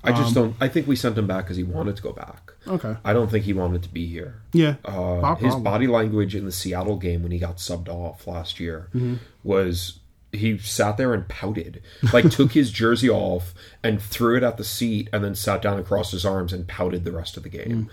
[0.02, 0.56] I just don't.
[0.60, 2.52] I think we sent him back because he wanted to go back.
[2.66, 2.96] Okay.
[3.04, 4.42] I don't think he wanted to be here.
[4.52, 4.74] Yeah.
[4.84, 8.88] Uh, his body language in the Seattle game when he got subbed off last year
[8.92, 9.16] Mm-hmm.
[9.44, 9.99] was
[10.32, 14.64] he sat there and pouted, like took his jersey off and threw it at the
[14.64, 17.48] seat, and then sat down and crossed his arms and pouted the rest of the
[17.48, 17.90] game.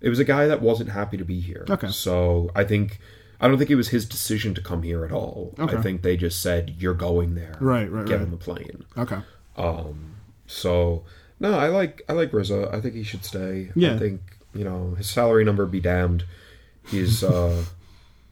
[0.00, 1.64] It was a guy that wasn't happy to be here.
[1.66, 1.74] Mm.
[1.74, 1.88] Okay.
[1.88, 3.00] so I think
[3.40, 5.54] I don't think it was his decision to come here at all.
[5.58, 5.76] Okay.
[5.76, 7.56] I think they just said you're going there.
[7.60, 8.22] Right, right, Get right.
[8.22, 8.84] on the plane.
[8.96, 9.18] Okay.
[9.56, 10.16] Um.
[10.46, 11.04] So
[11.40, 12.72] no, I like I like Rizza.
[12.72, 13.70] I think he should stay.
[13.74, 13.94] Yeah.
[13.94, 14.20] I think
[14.54, 16.24] you know his salary number be damned.
[16.86, 17.64] He's uh,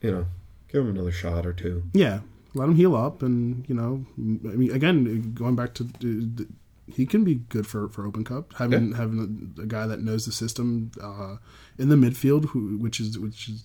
[0.01, 0.25] you know,
[0.71, 1.83] give him another shot or two.
[1.93, 2.19] Yeah.
[2.57, 6.43] Let him heal up, and you know, I mean, again, going back to uh,
[6.91, 8.53] he can be good for, for Open Cup.
[8.53, 11.35] Having having a, a guy that knows the system uh,
[11.77, 13.63] in the midfield, who which is which is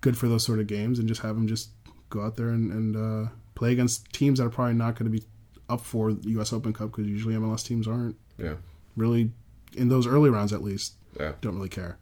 [0.00, 1.70] good for those sort of games, and just have him just
[2.08, 5.16] go out there and, and uh, play against teams that are probably not going to
[5.18, 5.24] be
[5.68, 6.52] up for the U.S.
[6.52, 8.54] Open Cup because usually MLS teams aren't Yeah,
[8.96, 9.30] really
[9.76, 10.94] in those early rounds at least.
[11.18, 11.32] yeah.
[11.40, 11.98] Don't really care.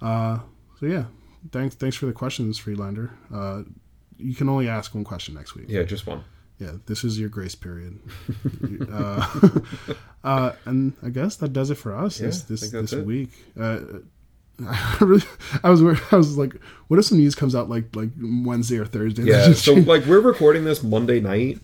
[0.00, 0.38] Uh,
[0.78, 1.04] so yeah,
[1.52, 3.10] thanks thanks for the questions, Freelander.
[3.32, 3.62] Uh,
[4.18, 5.66] you can only ask one question next week.
[5.68, 6.24] Yeah, just one.
[6.58, 7.98] Yeah, this is your grace period.
[8.92, 9.26] uh,
[10.22, 13.30] uh, and I guess that does it for us Yeah, this this, this week.
[13.58, 13.80] Uh,
[14.64, 15.22] I really,
[15.64, 16.54] I was, worried- I was like,
[16.86, 19.24] what if some news comes out like like Wednesday or Thursday?
[19.24, 21.58] Yeah, so like we're recording this Monday night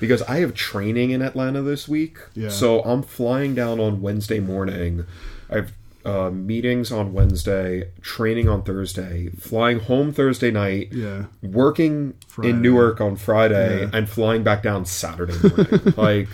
[0.00, 2.18] because I have training in Atlanta this week.
[2.34, 2.48] Yeah.
[2.48, 5.04] So I'm flying down on Wednesday morning.
[5.50, 5.72] I have
[6.04, 10.88] uh, meetings on Wednesday, training on Thursday, flying home Thursday night.
[10.92, 12.50] yeah, working Friday.
[12.50, 13.90] in Newark on Friday Yeah.
[13.92, 15.92] and flying back down Saturday morning.
[15.96, 16.28] like,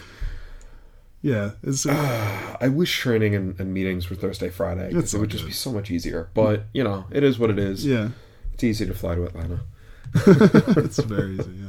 [1.22, 1.52] yeah.
[1.62, 4.92] It's I wish training and, and meetings were Thursday, Friday.
[4.92, 6.28] 'cause It's it would all just be so much easier.
[6.34, 7.84] But, you know, it is what it is.
[7.84, 8.10] yeah.
[8.54, 9.60] It's easy to fly to Atlanta.
[10.14, 11.50] it's very easy.
[11.60, 11.66] Yeah.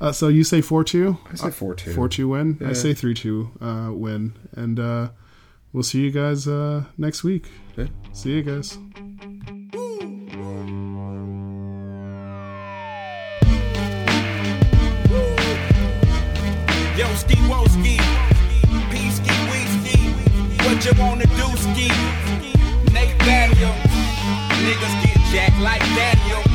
[0.00, 1.18] Uh, so you say four two?
[1.30, 1.92] I say 4 2.
[1.94, 2.58] Four two win.
[2.64, 5.08] I say three two uh, win, and uh,
[5.72, 7.50] we'll see you guys uh, next week.
[7.76, 7.86] Yeah.
[8.12, 8.78] See you guys.
[16.96, 17.96] Yo, ski wo ski.
[18.90, 19.98] P ski we ski.
[20.64, 21.88] What you wanna do ski?
[22.92, 23.74] Nate Daniel.
[24.64, 26.51] Niggas get jacked like Daniel.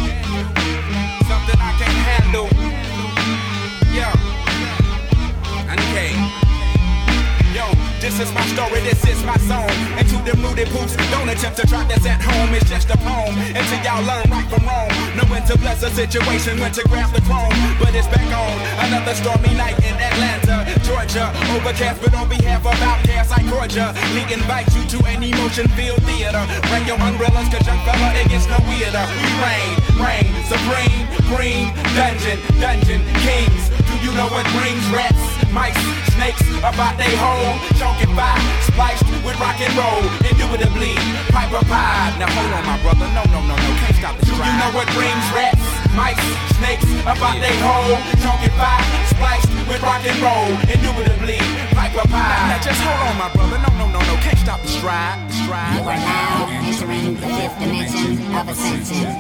[8.08, 9.68] This is my story, this is my song.
[10.00, 12.56] And to them rooted poops, don't attempt to try this at home.
[12.56, 13.36] It's just a poem.
[13.52, 14.88] Until y'all learn right from wrong.
[15.20, 17.52] Know when to bless a situation, when to grab the chrome.
[17.76, 18.56] But it's back on
[18.88, 21.36] another stormy night in Atlanta, Georgia.
[21.52, 23.76] Overcast, but on behalf of OutKast, I court.
[24.16, 26.48] We invite you to an emotion-filled theater.
[26.72, 29.04] Bring your umbrellas, cause young fella, it gets no weirder.
[29.20, 33.68] We reign, reign, supreme, green, dungeon, dungeon, kings.
[33.84, 35.78] Do you know what brings rats, mice,
[36.16, 37.56] snakes about they hole?
[37.78, 38.36] Choking by,
[38.68, 40.96] spliced with rock and roll, indubitably,
[41.32, 42.16] Piper Pie.
[42.20, 44.72] Now hold on, my brother, no, no, no, no, can't stop this Do you know
[44.74, 45.62] what brings rats,
[45.96, 46.20] mice,
[46.58, 47.98] snakes about they hole?
[48.24, 48.80] Choking by,
[49.12, 51.40] spliced with rock and roll, indubitably,
[51.76, 52.48] Piper Pie.
[52.52, 55.36] Now just hold on, my brother, no, no, no, no, can't stop the stride, the
[55.46, 55.74] stride.
[55.76, 59.12] You are now entering the fifth dimension of ascension.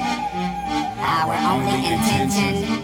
[0.99, 2.83] Our only intention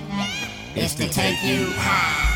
[0.76, 2.33] is to take you high.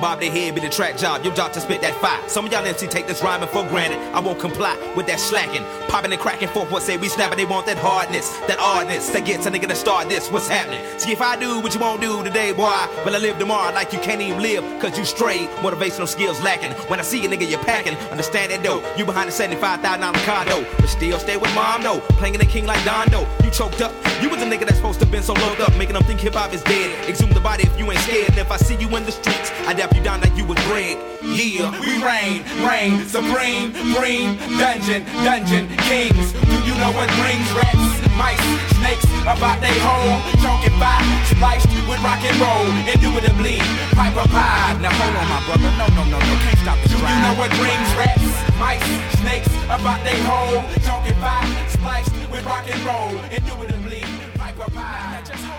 [0.00, 1.22] Bob their head be the track job.
[1.24, 2.26] Your job to spit that fire.
[2.28, 3.98] Some of y'all MC take this rhyming for granted.
[4.14, 5.62] I won't comply with that slacking.
[5.88, 7.36] Popping and cracking forth what say we snapping.
[7.36, 10.30] They want that hardness, that oddness that gets a nigga to start this.
[10.30, 10.80] What's happening?
[10.98, 12.72] See if I do what you won't do today, boy.
[13.04, 14.64] Will I live tomorrow like you can't even live?
[14.80, 15.48] Cause you straight.
[15.60, 16.72] Motivational skills lacking.
[16.88, 17.96] When I see a nigga, you're packing.
[18.10, 18.80] Understand that though.
[18.96, 20.64] You behind the $75,000 car though.
[20.78, 22.00] But still stay with mom though.
[22.16, 23.28] Playing the king like Don though.
[23.44, 23.92] You choked up.
[24.22, 25.76] You was a nigga that's supposed to been so locked up.
[25.76, 27.08] Making them think hip hop is dead.
[27.08, 28.30] Exhume the body if you ain't scared.
[28.30, 30.58] And if I see you in the streets, I dap you down like you was
[30.66, 30.98] bread.
[31.22, 36.32] Yeah, we reign, reign, supreme, green, dungeon, dungeon, kings.
[36.32, 37.86] Do you know what brings rats,
[38.16, 38.40] mice,
[38.76, 40.20] snakes about they hole?
[40.42, 43.58] Chunky five, spliced with rock and roll, indubitably,
[43.94, 44.78] piper pie.
[44.80, 47.34] Now hold on, my brother, no, no, no, no, can't stop this Do you know
[47.36, 48.26] what brings rats,
[48.58, 48.84] mice,
[49.20, 50.64] snakes about they hole?
[50.82, 54.02] Chunky five, spliced with rock and roll, indubitably,
[54.34, 55.49] piper pie.